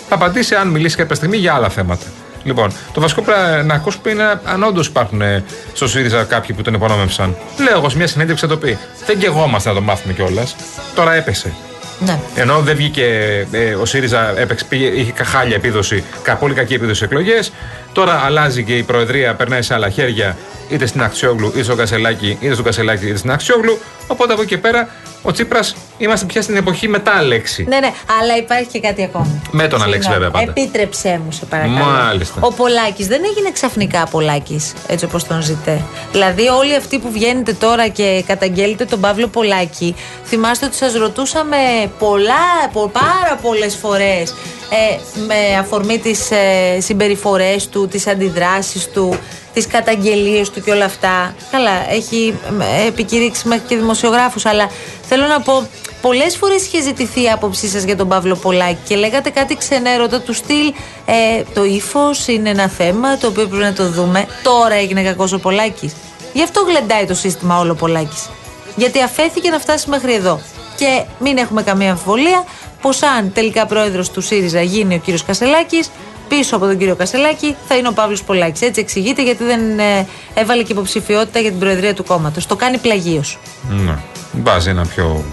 Θα 0.09 0.15
απαντήσει 0.15 0.55
αν 0.55 0.67
μιλήσει 0.67 0.95
κάποια 0.95 1.15
στιγμή 1.15 1.37
για 1.37 1.53
άλλα 1.53 1.69
θέματα. 1.69 2.05
Λοιπόν, 2.43 2.71
το 2.93 3.01
βασικό 3.01 3.21
που 3.21 3.31
πρέπει 3.31 3.65
να 3.65 3.73
ακούσουμε 3.73 4.09
είναι 4.11 4.39
αν 4.43 4.63
όντως 4.63 4.87
υπάρχουν 4.87 5.21
ε, 5.21 5.43
στο 5.73 5.87
ΣΥΡΙΖΑ 5.87 6.23
κάποιοι 6.23 6.55
που 6.55 6.61
τον 6.61 6.73
υπονόμευσαν. 6.73 7.35
Λέω 7.57 7.77
εγώ 7.77 7.89
σε 7.89 7.97
μια 7.97 8.07
συνέντευξη 8.07 8.45
θα 8.45 8.51
το 8.51 8.57
πει. 8.57 8.77
Δεν 9.05 9.17
και 9.19 9.25
εγώ 9.25 9.45
είμαστε 9.47 9.69
να 9.69 9.75
το 9.75 9.81
μάθουμε 9.81 10.13
κιόλας. 10.13 10.55
Τώρα 10.95 11.13
έπεσε. 11.13 11.53
Ναι. 11.99 12.19
Ενώ 12.35 12.59
δεν 12.59 12.75
βγήκε 12.75 13.05
ε, 13.51 13.73
ο 13.73 13.85
ΣΥΡΙΖΑ, 13.85 14.39
έπαιξε, 14.39 14.65
πήγε, 14.69 14.85
είχε 14.85 15.11
κα- 15.11 15.23
χάλια 15.23 15.55
επίδοση, 15.55 16.03
κα, 16.21 16.35
πολύ 16.35 16.53
κακή 16.53 16.73
επίδοση 16.73 17.03
εκλογές. 17.03 17.51
Τώρα 17.93 18.13
αλλάζει 18.25 18.63
και 18.63 18.77
η 18.77 18.83
Προεδρία, 18.83 19.33
περνάει 19.33 19.61
σε 19.61 19.73
άλλα 19.73 19.89
χέρια, 19.89 20.37
είτε 20.69 20.85
στην 20.85 21.03
Αξιόγλου, 21.03 21.47
είτε 21.47 21.63
στο 21.63 21.75
Κασελάκη, 21.75 22.37
είτε 22.39 22.53
στο 22.53 22.63
Κασελάκη, 22.63 23.05
είτε 23.07 23.17
στην 23.17 23.31
Αξιόγλου. 23.31 23.79
Οπότε 24.07 24.33
από 24.33 24.41
εκεί 24.41 24.49
και 24.51 24.57
πέρα 24.57 24.89
ο 25.21 25.31
Τσίπρας 25.31 25.75
Είμαστε 25.97 26.25
πια 26.25 26.41
στην 26.41 26.55
εποχή 26.55 26.87
μετά 26.87 27.21
λέξη. 27.21 27.65
Ναι, 27.67 27.79
ναι, 27.79 27.91
αλλά 28.21 28.37
υπάρχει 28.37 28.67
και 28.67 28.79
κάτι 28.79 29.03
ακόμη. 29.03 29.41
Με 29.51 29.67
τον 29.67 29.81
Αλέξη, 29.83 30.01
Συγγνώμη. 30.09 30.31
βέβαια, 30.31 30.45
πάντα. 30.45 30.61
Επίτρεψέ 30.61 31.21
μου, 31.25 31.31
σε 31.31 31.45
παρακαλώ. 31.45 31.75
Μάλιστα. 31.85 32.39
Ο 32.39 32.53
Πολάκης 32.53 33.07
δεν 33.07 33.21
έγινε 33.25 33.51
ξαφνικά 33.51 34.07
Πολάκης, 34.11 34.73
έτσι 34.87 35.05
όπως 35.05 35.23
τον 35.23 35.41
ζητέ. 35.41 35.81
Δηλαδή, 36.11 36.47
όλοι 36.47 36.75
αυτοί 36.75 36.99
που 36.99 37.11
βγαίνετε 37.11 37.53
τώρα 37.53 37.87
και 37.87 38.23
καταγγέλλετε 38.27 38.85
τον 38.85 38.99
Παύλο 38.99 39.27
Πολάκη, 39.27 39.95
θυμάστε 40.25 40.65
ότι 40.65 40.75
σας 40.75 40.93
ρωτούσαμε 40.93 41.57
πολλά, 41.99 42.69
πο- 42.73 42.89
πάρα 42.93 43.39
πολλές 43.41 43.75
φορές 43.75 44.31
ε, 44.69 44.97
με 45.27 45.57
αφορμή 45.59 45.97
τις 45.99 46.31
ε, 46.31 46.79
συμπεριφορές 46.81 47.69
του, 47.69 47.87
τις 47.87 48.07
αντιδράσεις 48.07 48.89
του, 48.89 49.17
τις 49.55 49.67
καταγγελίες 49.67 50.49
του 50.49 50.61
και 50.61 50.71
όλα 50.71 50.85
αυτά. 50.85 51.35
Καλά, 51.51 51.91
έχει 51.91 52.39
ε, 52.83 52.87
επικηρύξει 52.87 53.47
μέχρι 53.47 53.63
και 53.67 53.75
δημοσιογράφους, 53.75 54.45
αλλά 54.45 54.69
θέλω 55.01 55.25
να 55.25 55.41
πω. 55.41 55.67
Πολλές 56.01 56.37
φορές 56.37 56.65
είχε 56.65 56.81
ζητηθεί 56.81 57.23
η 57.23 57.29
άποψή 57.29 57.67
σας 57.67 57.83
για 57.83 57.95
τον 57.95 58.07
Παύλο 58.07 58.35
Πολάκη 58.35 58.79
και 58.87 58.95
λέγατε 58.95 59.29
κάτι 59.29 59.55
ξενέρωτα 59.55 60.21
του 60.21 60.33
στυλ. 60.33 60.73
Ε, 61.05 61.43
το 61.53 61.63
ύφος 61.63 62.27
είναι 62.27 62.49
ένα 62.49 62.67
θέμα 62.67 63.17
το 63.17 63.27
οποίο 63.27 63.47
πρέπει 63.47 63.63
να 63.63 63.73
το 63.73 63.89
δούμε. 63.89 64.25
Τώρα 64.43 64.75
έγινε 64.75 65.03
κακός 65.03 65.33
ο 65.33 65.39
Πολάκης. 65.39 65.93
Γι' 66.33 66.43
αυτό 66.43 66.61
γλεντάει 66.61 67.05
το 67.05 67.13
σύστημα 67.13 67.59
όλο 67.59 67.71
ο 67.71 67.75
Πολάκης. 67.75 68.29
Γιατί 68.75 69.01
αφέθηκε 69.01 69.49
να 69.49 69.59
φτάσει 69.59 69.89
μέχρι 69.89 70.13
εδώ. 70.13 70.39
Και 70.77 71.03
μην 71.19 71.37
έχουμε 71.37 71.63
καμία 71.63 71.91
αμφιβολία 71.91 72.43
πως 72.81 73.01
αν 73.01 73.31
τελικά 73.33 73.65
πρόεδρος 73.65 74.09
του 74.09 74.21
ΣΥΡΙΖΑ 74.21 74.61
γίνει 74.61 74.95
ο 74.95 74.97
κύριος 74.97 75.23
Κασελάκης, 75.23 75.89
πίσω 76.27 76.55
από 76.55 76.65
τον 76.65 76.77
κύριο 76.77 76.95
Κασελάκη 76.95 77.55
θα 77.67 77.75
είναι 77.75 77.87
ο 77.87 77.91
Παύλος 77.93 78.23
Πολάκης. 78.23 78.61
Έτσι 78.61 78.81
εξηγείται 78.81 79.23
γιατί 79.23 79.43
δεν 79.43 79.79
ε, 79.79 80.07
έβαλε 80.33 80.63
και 80.63 80.71
υποψηφιότητα 80.71 81.39
για 81.39 81.49
την 81.49 81.59
προεδρία 81.59 81.93
του 81.93 82.03
κόμματος. 82.03 82.45
Το 82.45 82.55
κάνει 82.55 82.77
πλαγίως. 82.77 83.39
Ναι. 83.69 83.97
Βάζει 84.43 84.69
ένα 84.69 84.85
πιο 84.85 85.23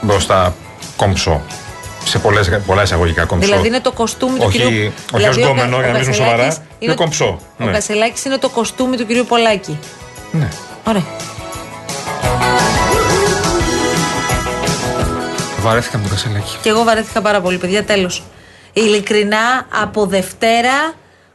μπροστά 0.00 0.54
κομψό. 0.96 1.40
Σε 2.04 2.18
πολλές, 2.18 2.48
πολλά 2.66 2.82
εισαγωγικά 2.82 3.24
κομψό. 3.24 3.48
Δηλαδή 3.48 3.66
είναι 3.68 3.80
το 3.80 3.92
κοστούμι 3.92 4.38
του 4.38 4.44
όχι, 4.46 4.58
κυρίου 4.58 4.92
όχι 5.14 5.26
ως 5.28 5.34
δηλαδή, 5.34 5.42
ο 5.42 5.44
γκόμενο, 5.44 5.76
Κα- 5.76 5.82
για 5.82 5.92
να 5.92 5.96
ο 5.96 6.00
μιλήσουμε 6.00 6.26
Κασελάκης 6.26 6.54
σοβαρά. 6.54 6.66
είναι 6.78 6.78
Είναι 6.78 6.94
κομψό. 6.94 7.38
Ο 7.60 7.64
Ναι. 7.64 7.72
Κασελάκη 7.72 8.20
είναι 8.26 8.38
το 8.38 8.48
κοστούμι 8.48 8.96
του 8.96 9.06
κυρίου 9.06 9.24
Πολάκη. 9.28 9.78
Ναι. 10.32 10.48
Ωραία. 10.88 11.02
Βαρέθηκα 15.60 15.96
με 15.98 16.04
το 16.04 16.10
κασελάκι. 16.10 16.56
Και 16.62 16.68
εγώ 16.68 16.82
βαρέθηκα 16.84 17.20
πάρα 17.22 17.40
πολύ, 17.40 17.58
παιδιά. 17.58 17.84
Τέλος. 17.84 18.22
Ειλικρινά, 18.72 19.66
από 19.82 20.06
Δευτέρα, 20.06 20.92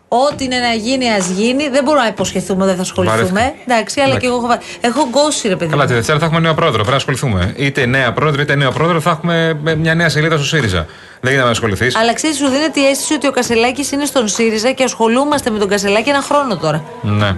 ό,τι 0.07 0.43
είναι 0.43 0.57
να 0.57 0.73
γίνει, 0.73 1.09
ας 1.11 1.27
γίνει. 1.27 1.69
Δεν 1.69 1.83
μπορούμε 1.83 2.03
να 2.03 2.09
υποσχεθούμε, 2.09 2.65
δεν 2.65 2.75
θα 2.75 2.81
ασχοληθούμε. 2.81 3.21
Βαρέθηκα. 3.31 3.61
Εντάξει, 3.67 3.99
αλλά 3.99 4.09
Εντάξει. 4.09 4.27
και 4.27 4.33
εγώ 4.33 4.35
έχω, 4.37 4.47
βα- 4.47 4.61
έχω 4.81 5.07
γκώσει, 5.09 5.47
ρε 5.47 5.55
παιδί. 5.55 5.71
Καλά, 5.71 5.81
μου. 5.83 5.87
τη 5.89 5.93
Δευτέρα 5.95 6.19
θα 6.19 6.25
έχουμε 6.25 6.39
νέο 6.39 6.53
πρόεδρο. 6.53 6.75
Πρέπει 6.75 6.89
να 6.89 6.95
ασχοληθούμε. 6.95 7.53
Είτε 7.57 7.85
νέα 7.85 8.13
πρόεδρο 8.13 8.41
είτε 8.41 8.55
νέο 8.55 8.71
πρόεδρο 8.71 8.99
θα 9.01 9.09
έχουμε 9.09 9.59
ε, 9.65 9.75
μια 9.75 9.95
νέα 9.95 10.09
σελίδα 10.09 10.35
στο 10.35 10.45
ΣΥΡΙΖΑ. 10.45 10.85
Δεν 11.19 11.29
γίνεται 11.31 11.43
να 11.45 11.51
ασχοληθείς. 11.51 11.95
Αλλά 11.95 12.13
ξέρεις, 12.13 12.37
σου 12.37 12.47
δίνεται 12.47 12.79
η 12.79 12.85
αίσθηση 12.85 13.13
ότι 13.13 13.27
ο 13.27 13.31
Κασελάκης 13.31 13.91
είναι 13.91 14.05
στον 14.05 14.27
ΣΥΡΙΖΑ 14.27 14.71
και 14.71 14.83
ασχολούμαστε 14.83 15.49
με 15.49 15.59
τον 15.59 15.67
Κασελάκη 15.69 16.09
ένα 16.09 16.21
χρόνο 16.21 16.57
τώρα. 16.57 16.83
Ναι. 17.01 17.35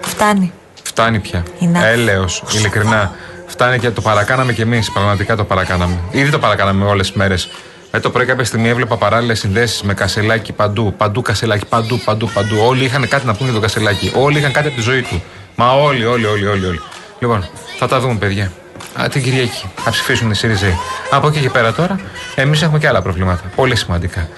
Φτάνει. 0.00 0.52
Φτάνει 0.82 1.18
πια. 1.18 1.42
Enough. 1.60 1.82
Έλεος, 1.92 2.42
ειλικρινά. 2.56 3.12
Φτάνει 3.46 3.78
και 3.78 3.90
το 3.90 4.00
παρακάναμε 4.00 4.52
κι 4.52 4.60
εμείς. 4.60 4.90
Πραγματικά 4.92 5.36
το 5.36 5.44
παρακάναμε. 5.44 5.96
Ήδη 6.10 6.30
το 6.30 6.38
παρακάναμε 6.38 6.84
όλες 6.84 7.06
τις 7.06 7.16
μέρες. 7.16 7.48
Με 7.92 8.00
το 8.00 8.10
πρωί 8.10 8.26
κάποια 8.26 8.44
στιγμή 8.44 8.68
έβλεπα 8.68 8.96
παράλληλες 8.96 9.38
συνδέσεις 9.38 9.82
με 9.82 9.94
κασελάκι 9.94 10.52
παντού. 10.52 10.94
Παντού 10.96 11.22
κασελάκι, 11.22 11.66
παντού, 11.66 11.98
παντού, 12.04 12.30
παντού. 12.34 12.56
Όλοι 12.66 12.84
είχαν 12.84 13.08
κάτι 13.08 13.26
να 13.26 13.32
πούνε 13.32 13.44
για 13.44 13.52
τον 13.52 13.62
κασελάκι. 13.62 14.12
Όλοι 14.14 14.38
είχαν 14.38 14.52
κάτι 14.52 14.66
από 14.66 14.76
τη 14.76 14.82
ζωή 14.82 15.02
του. 15.02 15.22
Μα 15.54 15.72
όλοι, 15.72 16.06
όλοι, 16.06 16.26
όλοι, 16.26 16.46
όλοι. 16.46 16.66
όλοι. 16.66 16.80
Λοιπόν, 17.18 17.48
θα 17.78 17.88
τα 17.88 18.00
δούμε, 18.00 18.14
παιδιά. 18.14 18.52
Α, 19.00 19.08
την 19.08 19.22
Κυριακή. 19.22 19.70
Θα 19.76 19.90
ψηφίσουν 19.90 20.30
οι 20.30 20.34
ΣΥΡΙΖΑ. 20.34 20.78
Από 21.10 21.26
εκεί 21.26 21.40
και 21.40 21.50
πέρα 21.50 21.72
τώρα, 21.72 22.00
εμείς 22.34 22.62
έχουμε 22.62 22.78
και 22.78 22.88
άλλα 22.88 23.02
προβλήματα. 23.02 23.42
Πολύ 23.56 23.76
σημαντικά. 23.76 24.28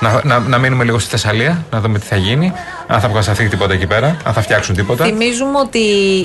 Να, 0.00 0.20
να, 0.24 0.38
να 0.38 0.58
μείνουμε 0.58 0.84
λίγο 0.84 0.98
στη 0.98 1.10
Θεσσαλία, 1.10 1.64
να 1.70 1.80
δούμε 1.80 1.98
τι 1.98 2.06
θα 2.06 2.16
γίνει. 2.16 2.52
Αν 2.86 3.00
θα 3.00 3.06
αποκατασταθεί 3.06 3.48
τίποτα 3.48 3.72
εκεί 3.72 3.86
πέρα, 3.86 4.16
αν 4.24 4.32
θα 4.32 4.42
φτιάξουν 4.42 4.74
τίποτα. 4.74 5.04
Θυμίζουμε 5.04 5.58
ότι 5.58 5.80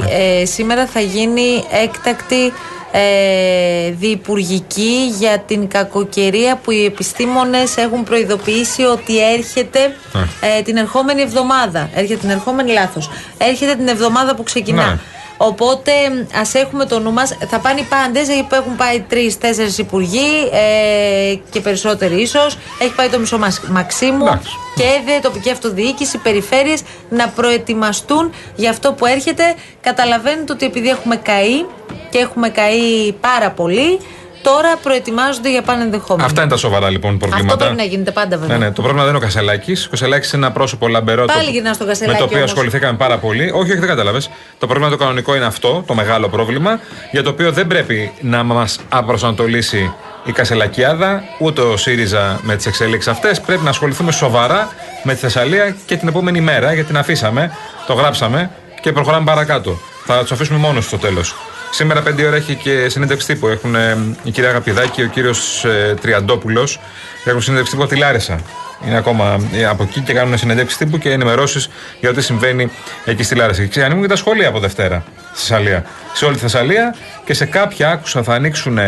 ε, 0.09 0.45
σήμερα 0.45 0.85
θα 0.85 0.99
γίνει 0.99 1.63
έκτακτη 1.83 2.53
ε, 2.97 3.91
διυπουργική 3.91 5.13
για 5.19 5.39
την 5.39 5.67
κακοκαιρία 5.67 6.55
που 6.55 6.71
οι 6.71 6.85
επιστήμονες 6.85 7.77
έχουν 7.77 8.03
προειδοποιήσει 8.03 8.83
ότι 8.83 9.33
έρχεται 9.33 9.95
ε, 10.41 10.61
την 10.61 10.77
ερχόμενη 10.77 11.21
εβδομάδα. 11.21 11.89
Έρχεται 11.93 12.19
την 12.19 12.29
ερχόμενη 12.29 12.71
λάθος. 12.71 13.09
Έρχεται 13.37 13.75
την 13.75 13.87
εβδομάδα 13.87 14.35
που 14.35 14.43
ξεκινά. 14.43 14.85
Ναι. 14.85 14.99
Οπότε 15.37 15.91
ας 16.39 16.53
έχουμε 16.53 16.85
το 16.85 16.99
νου 16.99 17.11
μας. 17.11 17.37
Θα 17.49 17.59
πάνε 17.59 17.79
οι 17.79 17.83
πάντες. 17.83 18.27
Έχουν 18.51 18.75
πάει 18.75 18.99
τρει-τέσσερι 18.99 19.73
υπουργοί 19.77 20.49
ε, 20.51 21.35
και 21.49 21.59
περισσότεροι 21.61 22.21
ίσως. 22.21 22.57
Έχει 22.79 22.93
πάει 22.95 23.09
το 23.09 23.19
μισό 23.19 23.37
Μαξ- 23.37 23.67
Μαξίμου 23.67 24.39
και 24.75 24.83
ΕΔΕ, 24.83 25.19
τοπική 25.21 25.49
αυτοδιοίκηση, 25.49 26.17
περιφέρειες 26.17 26.81
να 27.09 27.27
προετοιμαστούν 27.27 28.31
για 28.55 28.69
αυτό 28.69 28.93
που 28.93 29.05
έρχεται. 29.05 29.55
Καταλαβαίνετε 29.81 30.51
ότι 30.53 30.65
επειδή 30.65 30.89
έχουμε 30.89 31.15
καεί 31.15 31.65
και 32.09 32.17
έχουμε 32.17 32.49
καεί 32.49 33.11
πάρα 33.21 33.51
πολύ, 33.51 33.99
τώρα 34.49 34.71
προετοιμάζονται 34.83 35.49
για 35.51 35.61
πάνε 35.61 35.83
ενδεχόμενο. 35.83 36.25
Αυτά 36.25 36.41
είναι 36.41 36.49
τα 36.49 36.57
σοβαρά 36.57 36.89
λοιπόν 36.89 37.17
προβλήματα. 37.17 37.53
Αυτό 37.53 37.65
πρέπει 37.65 37.75
να 37.81 37.83
γίνεται 37.83 38.11
πάντα 38.11 38.37
βέβαια. 38.37 38.57
Ναι, 38.57 38.65
ναι, 38.65 38.71
το 38.71 38.81
πρόβλημα 38.81 39.03
δεν 39.05 39.13
είναι 39.15 39.23
ο 39.23 39.27
Κασελάκης. 39.27 39.85
Ο 39.85 39.89
Κασελάκης 39.89 40.31
είναι 40.31 40.45
ένα 40.45 40.53
πρόσωπο 40.53 40.87
λαμπερό. 40.87 41.25
Πάλι 41.25 41.45
το- 41.45 41.51
γυρνά 41.51 41.73
στο 41.73 41.83
με 41.83 41.89
Κασελάκη 41.89 42.17
το 42.17 42.23
οποίο 42.23 42.37
όμως. 42.37 42.51
ασχοληθήκαμε 42.51 42.97
πάρα 42.97 43.17
πολύ. 43.17 43.43
Όχι, 43.53 43.71
όχι, 43.71 43.79
δεν 43.79 43.87
κατάλαβες. 43.87 44.29
Το 44.59 44.67
πρόβλημα 44.67 44.89
το 44.91 44.97
κανονικό 44.97 45.35
είναι 45.35 45.45
αυτό, 45.45 45.83
το 45.87 45.93
μεγάλο 45.93 46.29
πρόβλημα, 46.29 46.79
για 47.11 47.23
το 47.23 47.29
οποίο 47.29 47.51
δεν 47.51 47.67
πρέπει 47.67 48.11
να 48.21 48.43
μας 48.43 48.79
απροσανατολίσει 48.89 49.93
η 50.25 50.31
Κασελακιάδα, 50.31 51.23
ούτε 51.39 51.61
ο 51.61 51.77
ΣΥΡΙΖΑ 51.77 52.39
με 52.41 52.55
τις 52.55 52.65
εξελίξεις 52.65 53.11
αυτές. 53.11 53.41
Πρέπει 53.41 53.63
να 53.63 53.69
ασχοληθούμε 53.69 54.11
σοβαρά 54.11 54.69
με 55.03 55.13
τη 55.13 55.19
Θεσσαλία 55.19 55.75
και 55.85 55.95
την 55.97 56.07
επόμενη 56.07 56.41
μέρα, 56.41 56.73
γιατί 56.73 56.87
την 56.87 56.97
αφήσαμε, 56.97 57.51
το 57.87 57.93
γράψαμε 57.93 58.51
και 58.81 58.91
προχωράμε 58.91 59.25
παρακάτω. 59.25 59.79
Θα 60.05 60.19
τους 60.19 60.31
αφήσουμε 60.31 60.59
μόνος 60.59 60.85
στο 60.85 60.97
τέλος. 60.97 61.35
Σήμερα 61.71 62.03
5 62.07 62.25
ώρα 62.25 62.35
έχει 62.35 62.55
και 62.55 62.89
συνέντευξη 62.89 63.27
τύπου. 63.27 63.47
Έχουν 63.47 63.75
ε, 63.75 63.97
η 64.23 64.31
κυρία 64.31 64.49
Αγαπηδάκη 64.49 64.91
και 64.91 65.03
ο 65.03 65.07
κύριος 65.07 65.65
ε, 65.65 65.95
Τριαντόπουλος. 66.01 66.79
Έχουν 67.23 67.41
συνέντευξη 67.41 67.71
τύπου 67.71 67.83
από 67.85 67.93
τη 67.93 67.99
Λάρισα. 67.99 68.39
Είναι 68.85 68.97
ακόμα 68.97 69.39
ε, 69.53 69.65
από 69.65 69.83
εκεί 69.83 69.99
και 69.99 70.13
κάνουν 70.13 70.37
συνεντεύξει 70.37 70.77
τύπου 70.77 70.97
και 70.97 71.11
ενημερώσεις 71.11 71.69
για 71.99 72.09
ό,τι 72.09 72.21
συμβαίνει 72.21 72.71
εκεί 73.05 73.23
στη 73.23 73.35
Λάρισα. 73.35 73.65
Και 73.65 73.83
ανοίγουν 73.83 74.01
και 74.01 74.09
τα 74.09 74.15
σχολεία 74.15 74.47
από 74.47 74.59
Δευτέρα 74.59 75.03
στη 75.33 75.47
Θεσσαλία. 75.47 75.85
Σε 76.13 76.25
όλη 76.25 76.35
τη 76.35 76.41
Θεσσαλία 76.41 76.95
και 77.25 77.33
σε 77.33 77.45
κάποια 77.45 77.89
άκουσα 77.89 78.23
θα 78.23 78.33
ανοίξουν, 78.33 78.79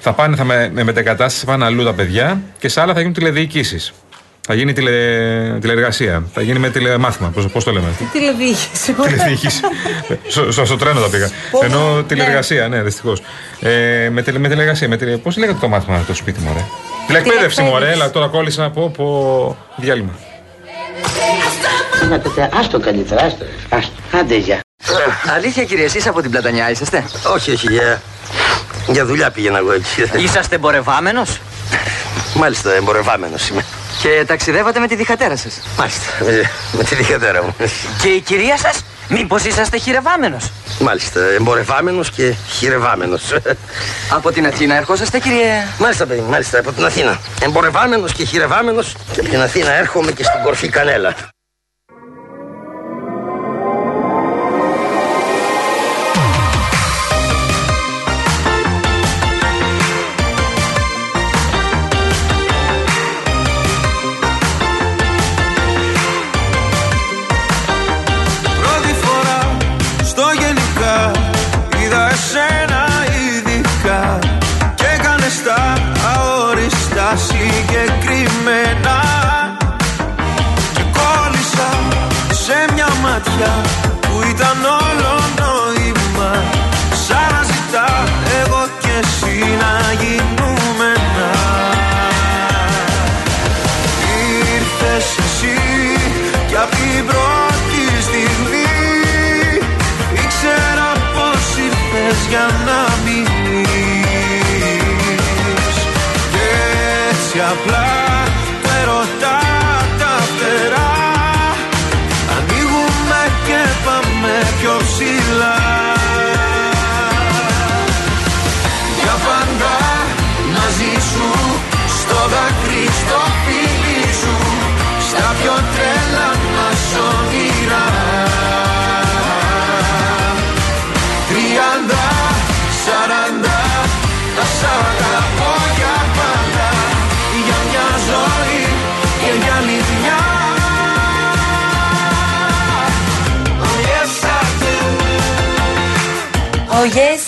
θα 0.00 0.12
πάνε 0.12 0.36
θα 0.36 0.44
με, 0.44 0.70
με 0.72 0.82
μετεγκατάσταση, 0.82 1.44
θα 1.44 1.50
πάνε 1.50 1.64
αλλού 1.64 1.84
τα 1.84 1.92
παιδιά 1.92 2.40
και 2.58 2.68
σε 2.68 2.80
άλλα 2.80 2.92
θα 2.92 2.98
γίνουν 2.98 3.14
τηλεδιοικήσεις. 3.14 3.92
Θα 4.46 4.54
γίνει 4.54 4.72
τηλε, 4.72 4.90
τηλεεργασία. 5.60 6.24
Θα 6.34 6.42
γίνει 6.42 6.58
με 6.58 6.70
τηλεμάθημα. 6.70 7.32
Πώ 7.52 7.62
το 7.62 7.72
λέμε. 7.72 7.94
Τι 7.98 8.04
τηλεδιοίκηση. 8.04 8.92
Τηλεδιοίκηση. 8.92 9.60
στο, 10.28 10.52
στο, 10.52 10.64
στο 10.64 10.76
τρένο 10.76 11.00
τα 11.00 11.08
πήγα. 11.08 11.30
Πω, 11.50 11.64
Ενώ 11.64 11.94
ναι. 11.96 12.02
τηλεργασία, 12.02 12.68
ναι, 12.68 12.82
δυστυχώς. 12.82 13.22
Ε, 13.60 14.08
με, 14.12 14.22
τηλε, 14.22 14.38
με 14.38 14.48
τηλεργασία. 14.48 14.88
Με 14.88 14.96
τηλε, 14.96 15.16
Πώς 15.16 15.36
λέγεται 15.36 15.58
το 15.60 15.68
μάθημα 15.68 16.04
το 16.06 16.14
σπίτι 16.14 16.40
μου, 16.40 16.52
ρε. 16.54 16.64
Τηλεκπαίδευση 17.06 17.62
μου, 17.62 17.78
ρε. 17.78 17.90
Έλα, 17.90 18.10
τώρα 18.10 18.26
κόλλησα 18.26 18.62
να 18.62 18.70
πω, 18.70 18.92
πω 18.96 19.56
διάλειμμα. 19.76 20.18
Να 22.10 22.20
τότε, 22.20 22.50
άστο 22.54 22.80
καλύτερα, 22.80 23.22
άστο. 23.22 23.44
άστο. 23.68 23.92
Άντε, 24.18 24.36
γεια. 24.36 24.60
Αλήθεια 25.34 25.64
κύριε, 25.64 25.84
εσείς 25.84 26.06
από 26.06 26.20
την 26.22 26.30
Πλατανιά 26.30 26.70
είσαστε; 26.70 27.04
Όχι, 27.34 27.50
όχι, 27.50 27.72
για, 27.72 28.02
για 28.86 29.06
δουλειά 29.06 29.30
πήγαινα 29.30 29.58
εγώ 29.58 29.72
εκεί. 29.72 30.22
Είσαστε 30.24 30.54
εμπορευάμενος; 30.54 31.40
Μάλιστα, 32.34 32.74
εμπορευάμενος 32.74 33.48
είμαι. 33.48 33.64
Και 34.02 34.24
ταξιδεύατε 34.26 34.78
με 34.80 34.86
τη 34.86 34.94
διχατέρα 34.94 35.36
σας. 35.36 35.60
Μάλιστα, 35.78 36.06
με, 36.24 36.50
με 36.72 36.84
τη 36.84 36.94
δικατέρα 36.94 37.42
μου. 37.42 37.54
Και 38.02 38.08
η 38.08 38.20
κυρία 38.20 38.56
σας, 38.58 38.84
μήπως 39.08 39.44
είσαστε 39.44 39.78
χειρευάμενος; 39.78 40.50
Μάλιστα, 40.80 41.20
εμπορευάμενος 41.20 42.10
και 42.10 42.34
χειρευάμενος. 42.48 43.22
Από 44.10 44.32
την 44.32 44.46
Αθήνα 44.46 44.74
ερχόσαστε 44.76 45.18
κύριε... 45.18 45.66
Μάλιστα, 45.78 46.06
παιδί 46.06 46.20
μου, 46.20 46.30
μάλιστα, 46.30 46.58
από 46.58 46.72
την 46.72 46.84
Αθήνα. 46.84 47.20
Εμπορευάμενος 47.40 48.12
και 48.12 48.24
χειρευάμενος 48.24 48.96
και 49.12 49.20
από 49.20 49.28
την 49.28 49.40
Αθήνα 49.40 49.72
έρχομαι 49.72 50.12
και 50.12 50.24
στην 50.24 50.42
κορφή 50.42 50.68
Κανέλα. 50.68 51.14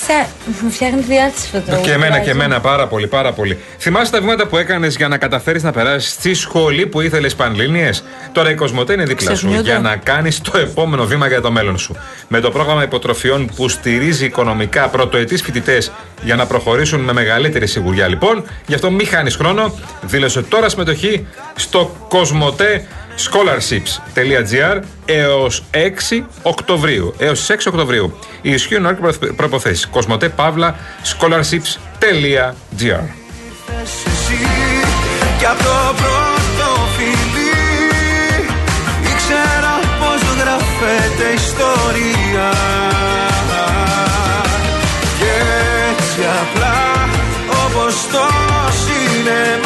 Ο 0.09 0.13
Γέσα. 0.13 0.29
Μου 0.63 0.71
φτιάχνει 0.71 1.01
τη 1.01 1.07
διάθεση 1.07 1.57
αυτό 1.57 1.71
το 1.71 1.81
Και 1.81 1.91
εμένα 1.91 1.99
τραγούδι. 2.01 2.25
και 2.25 2.31
εμένα 2.31 2.61
πάρα 2.61 2.87
πολύ, 2.87 3.07
πάρα 3.07 3.33
πολύ. 3.33 3.59
Θυμάσαι 3.79 4.11
τα 4.13 4.21
βήματα 4.21 4.47
που 4.47 4.57
έκανες 4.57 4.97
για 4.97 5.09
να 5.09 5.17
καταφέρεις 5.19 5.63
να 5.63 5.73
περάσεις 5.73 6.11
στη 6.13 6.35
σχολή 6.35 6.87
που 6.87 7.01
ήθελες 7.01 7.35
Πανελλήνιε. 7.35 7.91
Τώρα 8.33 8.51
η 8.51 8.55
Κοσμοτέ 8.55 8.93
είναι 8.93 9.05
δίπλα 9.05 9.27
σου 9.27 9.33
Ξεχνιούνται. 9.35 9.63
για 9.71 9.79
να 9.79 9.97
κάνεις 9.97 10.41
το 10.41 10.59
επόμενο 10.59 11.05
βήμα 11.05 11.29
για 11.29 11.41
το 11.41 11.51
μέλλον 11.51 11.79
σου. 11.79 11.97
Με 12.29 12.41
το 12.41 12.51
πρόγραμμα 12.51 12.83
υποτροφιών 12.83 13.51
που 13.57 13.69
στηρίζει 13.69 14.25
οικονομικά 14.25 14.89
πρωτοετής 14.89 15.43
φοιτητές 15.43 15.93
για 16.23 16.35
να 16.37 16.47
προχωρήσουν 16.47 17.01
με 17.01 17.13
μεγαλύτερη 17.13 17.67
σιγουριά 17.67 18.09
λοιπόν. 18.09 18.45
Γι' 18.67 18.75
αυτό 18.75 18.91
μην 18.91 19.07
χάνεις 19.07 19.37
χρόνο. 19.37 19.75
Δήλωσε 20.03 20.43
τώρα 20.43 20.69
συμμετοχή 20.69 21.27
στο 21.55 21.97
Κοσμοτέ 22.09 22.87
scholarships.gr 23.17 24.81
έως 25.05 25.63
6 25.71 26.25
Οκτωβρίου. 26.43 27.15
Έως 27.19 27.47
6 27.51 27.55
Οκτωβρίου. 27.67 28.19
Οι 28.43 28.51
ισχύουν 28.51 28.87
όλοι 28.87 28.97
προποθέσει. 29.37 29.87
Κοσμοτέ 29.89 30.29
Παύλα 30.29 30.77
scholarships.gr 31.05 33.03
εσύ 33.85 34.39
και 35.39 35.47
από 35.47 35.63
το 35.63 35.95
πρώτο 36.03 36.69
φιλί 36.97 37.55
ήξερα 39.13 39.75
πως 39.99 40.21
γράφεται 40.41 41.33
ιστορία 41.35 42.51
και 45.19 45.33
έτσι 45.91 46.21
απλά 46.43 47.09
όπως 47.67 47.95
το 48.13 48.27
σινεμά 48.81 49.64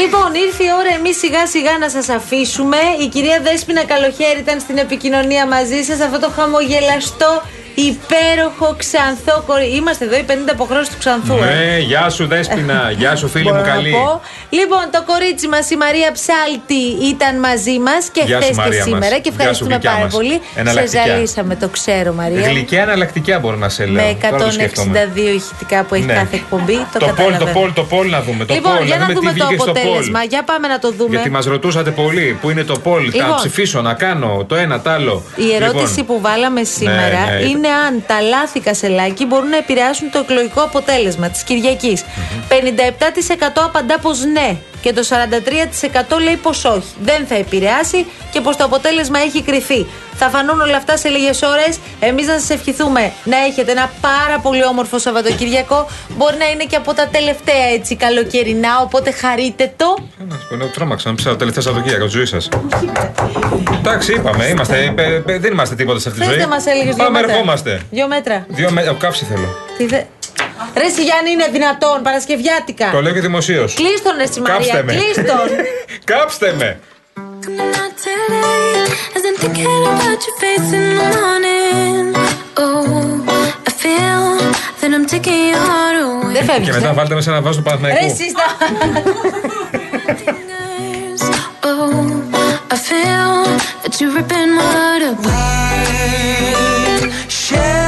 Λοιπόν, 0.00 0.34
ήρθε 0.34 0.64
η 0.64 0.72
ώρα 0.78 0.94
εμείς 0.98 1.16
σιγά 1.18 1.46
σιγά 1.46 1.78
να 1.78 1.88
σας 1.88 2.08
αφήσουμε. 2.08 2.76
Η 3.00 3.06
κυρία 3.08 3.40
Δέσποινα 3.40 3.84
Καλοχέρη 3.84 4.38
ήταν 4.38 4.60
στην 4.60 4.76
επικοινωνία 4.78 5.46
μαζί 5.46 5.82
σας. 5.82 6.00
Αυτό 6.00 6.18
το 6.18 6.30
χαμογελαστό, 6.30 7.42
υπέροχο, 7.74 8.74
ξανθό 8.78 9.42
κορί. 9.46 9.68
Είμαστε 9.76 10.04
εδώ 10.04 10.16
οι 10.16 10.24
50 10.28 10.32
αποχρώσεις 10.50 10.88
του 10.88 10.98
ξανθού. 10.98 11.34
ε. 11.34 11.44
Ναι, 11.44 11.78
γεια 11.78 12.10
σου 12.10 12.26
Δέσποινα, 12.26 12.78
γεια 13.00 13.16
σου 13.16 13.28
φίλη 13.28 13.44
μου 13.44 13.50
Μπορώ 13.50 13.62
να 13.64 13.68
καλή. 13.72 13.90
πω. 13.90 14.20
Λοιπόν, 14.50 14.84
το 14.92 15.02
κορίτσι 15.10 15.48
μας, 15.48 15.70
η 15.70 15.76
Μαρία 15.76 16.10
Ψάλτη, 16.18 16.82
ήταν 17.12 17.38
μαζί 17.38 17.78
μας 17.78 18.02
και 18.12 18.22
Γεια 18.26 18.36
σου, 18.36 18.42
χθες 18.42 18.56
και 18.56 18.62
Μαρία 18.62 18.78
μας. 18.78 18.88
σήμερα. 18.88 19.14
Και 19.18 19.20
Γεια 19.22 19.32
σου, 19.32 19.36
ευχαριστούμε 19.38 19.70
γλυκιά 19.74 19.90
πάρα 19.90 20.04
μας. 20.04 20.14
πολύ. 20.14 20.36
Σε 20.54 20.60
Εναλλακτικά. 20.60 21.02
ζαλίσαμε, 21.06 21.54
το 21.56 21.68
ξέρω, 21.68 22.12
Μαρία. 22.12 22.40
Γλυκιά 22.48 22.82
εναλλακτικά 22.82 23.38
μπορώ 23.38 23.56
να 23.56 23.68
σε 23.68 23.84
λέω. 23.86 24.04
Με 24.06 24.16
Τώρα 24.30 24.36
το 24.38 24.44
162 24.44 24.52
σκέφτομαι. 24.52 25.00
ηχητικά 25.38 25.78
που 25.84 25.94
έχει 25.94 26.04
Ναι. 26.04 26.12
κάθε 26.12 26.36
εκπομπή. 26.36 26.78
Το, 26.92 26.98
Το 26.98 27.06
πολ, 27.06 27.14
το 27.16 27.22
καταλαβαίνω. 27.22 27.58
πολ, 27.60 27.72
το 27.72 27.84
πολ 27.84 28.06
να 28.10 28.20
δούμε. 28.22 28.44
Το 28.44 28.54
Λοιπόν, 28.54 28.76
πολ, 28.76 28.86
για 28.86 28.96
να 28.98 29.06
τι 29.06 29.12
δούμε 29.12 29.32
το 29.32 29.46
βγήκε 29.46 29.62
στο 29.62 29.72
πολ. 29.72 29.82
αποτέλεσμα. 29.82 30.22
Για 30.22 30.42
πάμε 30.50 30.66
να 30.68 30.78
το 30.78 30.88
δούμε. 30.98 31.10
Γιατί 31.14 31.30
μας 31.30 31.44
ρωτούσατε 31.44 31.90
πολύ 31.90 32.38
που 32.40 32.50
είναι 32.50 32.64
το 32.64 32.78
πολ, 32.78 33.02
Λοιπόν. 33.04 33.28
να 33.28 33.34
ψηφίσω, 33.34 33.80
να 33.80 33.94
κάνω 33.94 34.44
το 34.48 34.54
ένα, 34.54 34.80
το 34.80 34.90
άλλο. 34.90 35.22
Η 35.36 35.54
ερώτηση 35.54 35.98
Λοιπόν, 35.98 36.06
που 36.16 36.20
βάλαμε 36.22 36.64
σήμερα 36.64 37.20
ναι. 37.30 37.46
Είναι 37.60 37.74
αν 37.74 38.04
τα 38.06 38.20
λάθη 38.20 38.60
Κασελάκη 38.60 39.26
μπορούν 39.26 39.48
να 39.48 39.56
επηρεάσουν 39.56 40.10
το 40.10 40.18
εκλογικό 40.18 40.62
αποτέλεσμα 40.62 41.28
της 41.28 41.42
κυριακη 41.42 41.98
57% 42.48 42.52
απαντά 43.54 43.98
πως 43.98 44.24
ναι 44.24 44.56
και 44.80 44.92
το 44.92 45.02
43% 46.16 46.20
λέει 46.22 46.36
πως 46.36 46.64
όχι. 46.64 46.88
Δεν 47.00 47.26
θα 47.26 47.34
επηρεάσει 47.34 48.06
και 48.32 48.40
πως 48.40 48.56
το 48.56 48.64
αποτέλεσμα 48.64 49.18
έχει 49.18 49.42
κρυθεί. 49.42 49.86
Θα 50.22 50.28
φανούν 50.28 50.60
όλα 50.60 50.76
αυτά 50.76 50.96
σε 50.96 51.08
λίγες 51.08 51.42
ώρες. 51.42 51.78
Εμείς 52.00 52.26
να 52.26 52.38
σας 52.38 52.50
ευχηθούμε 52.50 53.12
να 53.24 53.36
έχετε 53.48 53.70
ένα 53.70 53.90
πάρα 54.00 54.38
πολύ 54.42 54.64
όμορφο 54.64 54.98
Σαββατοκύριακο. 54.98 55.88
Μπορεί 56.16 56.36
να 56.36 56.44
είναι 56.50 56.64
και 56.64 56.76
από 56.76 56.94
τα 56.94 57.06
τελευταία 57.08 57.64
έτσι 57.74 57.96
καλοκαιρινά, 57.96 58.80
οπότε 58.82 59.10
χαρείτε 59.10 59.72
το. 59.76 59.96
Να 60.28 60.34
σου 60.38 60.46
πω, 60.48 60.56
ναι, 60.56 60.64
τρόμαξα 60.64 61.08
να 61.08 61.14
ψάχνω 61.14 61.36
τελευταία 61.38 61.62
Σαββατοκύριακα 61.62 62.04
τη 62.04 62.10
ζωή 62.10 62.26
σας. 62.26 62.48
Εντάξει, 63.78 64.12
είπαμε, 64.12 64.44
είμαστε, 64.46 64.94
ε, 64.96 65.32
ε, 65.32 65.38
δεν 65.38 65.52
είμαστε 65.52 65.74
τίποτα 65.74 65.98
σε 65.98 66.08
αυτή 66.08 66.20
τη 66.20 66.26
Θε 66.26 66.32
ζωή. 66.32 66.40
να 66.40 66.48
μας 66.48 66.66
έλεγες 66.66 66.94
δύο 66.94 67.04
Πάμε, 67.04 67.18
μέτρα. 67.18 67.32
ερχόμαστε. 67.34 67.80
Δύο 67.90 68.06
μέτρα. 68.08 68.46
Δύο 68.48 68.70
με... 68.70 68.88
ο, 68.88 68.94
κάψη 68.94 69.24
θέλω. 69.24 69.48
Τι 69.78 69.86
θε... 69.86 70.02
Ρε 70.76 70.84
εσύ, 70.84 71.02
Γιάννη 71.02 71.30
είναι 71.30 71.48
δυνατόν, 71.52 72.02
Παρασκευιάτικα. 72.02 72.90
Το 72.90 73.02
λέω 73.02 73.12
και 73.12 73.20
δημοσίως. 73.20 73.74
Κλείστον 73.74 74.12
ρε 74.16 74.22
εσύ, 74.22 74.40
Μαρία, 74.40 74.56
Κάψτε 74.56 74.82
με. 74.82 74.92
κλείστον. 74.92 75.46
Κάψτε 76.10 76.54
με. 76.58 76.78
As 79.39 79.39
I'm 79.39 79.39
thinking 79.43 79.65
about 79.93 80.19
your 80.27 80.37
face 80.43 80.69
in 80.79 80.85
the 80.99 81.07
morning. 81.17 82.03
Oh, 82.57 83.23
I 83.69 83.71
feel 83.83 84.23
that 84.79 84.91
I'm 84.95 85.05
taking 85.13 85.41
your 85.51 85.63
heart 85.69 85.95
away. 86.03 86.33
Δεν 86.33 86.43
φεύγεις, 86.43 86.67
Και 86.67 86.73
μετά 86.73 86.89
ε. 86.89 86.93
βάλτε 86.93 87.13
με 87.15 87.21
σε 87.21 87.29
ένα 87.29 87.41
βάζο 87.41 87.61
του 87.61 87.63
Ρε 87.69 87.75
Παναθηναϊκού. 87.75 88.05
εσύ, 88.11 88.29
στα... 88.29 88.45
Oh, 91.63 92.73
I 92.75 92.77
feel 92.89 93.33
that 93.83 93.93
you're 93.99 94.13
ripping 94.17 94.49
my 94.57 94.65
heart 94.75 95.03
apart. 95.11 97.01
Share 97.43 97.78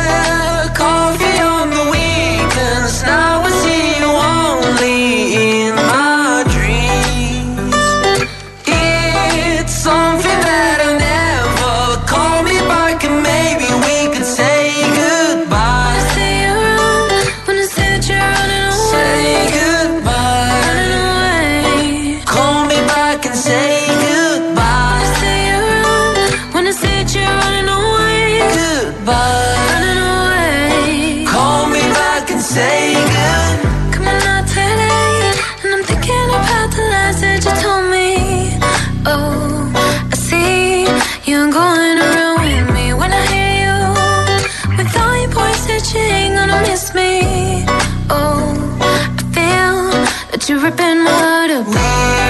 you're 50.49 50.59
ripping 50.59 51.05
what 51.05 51.51
up. 51.51 52.22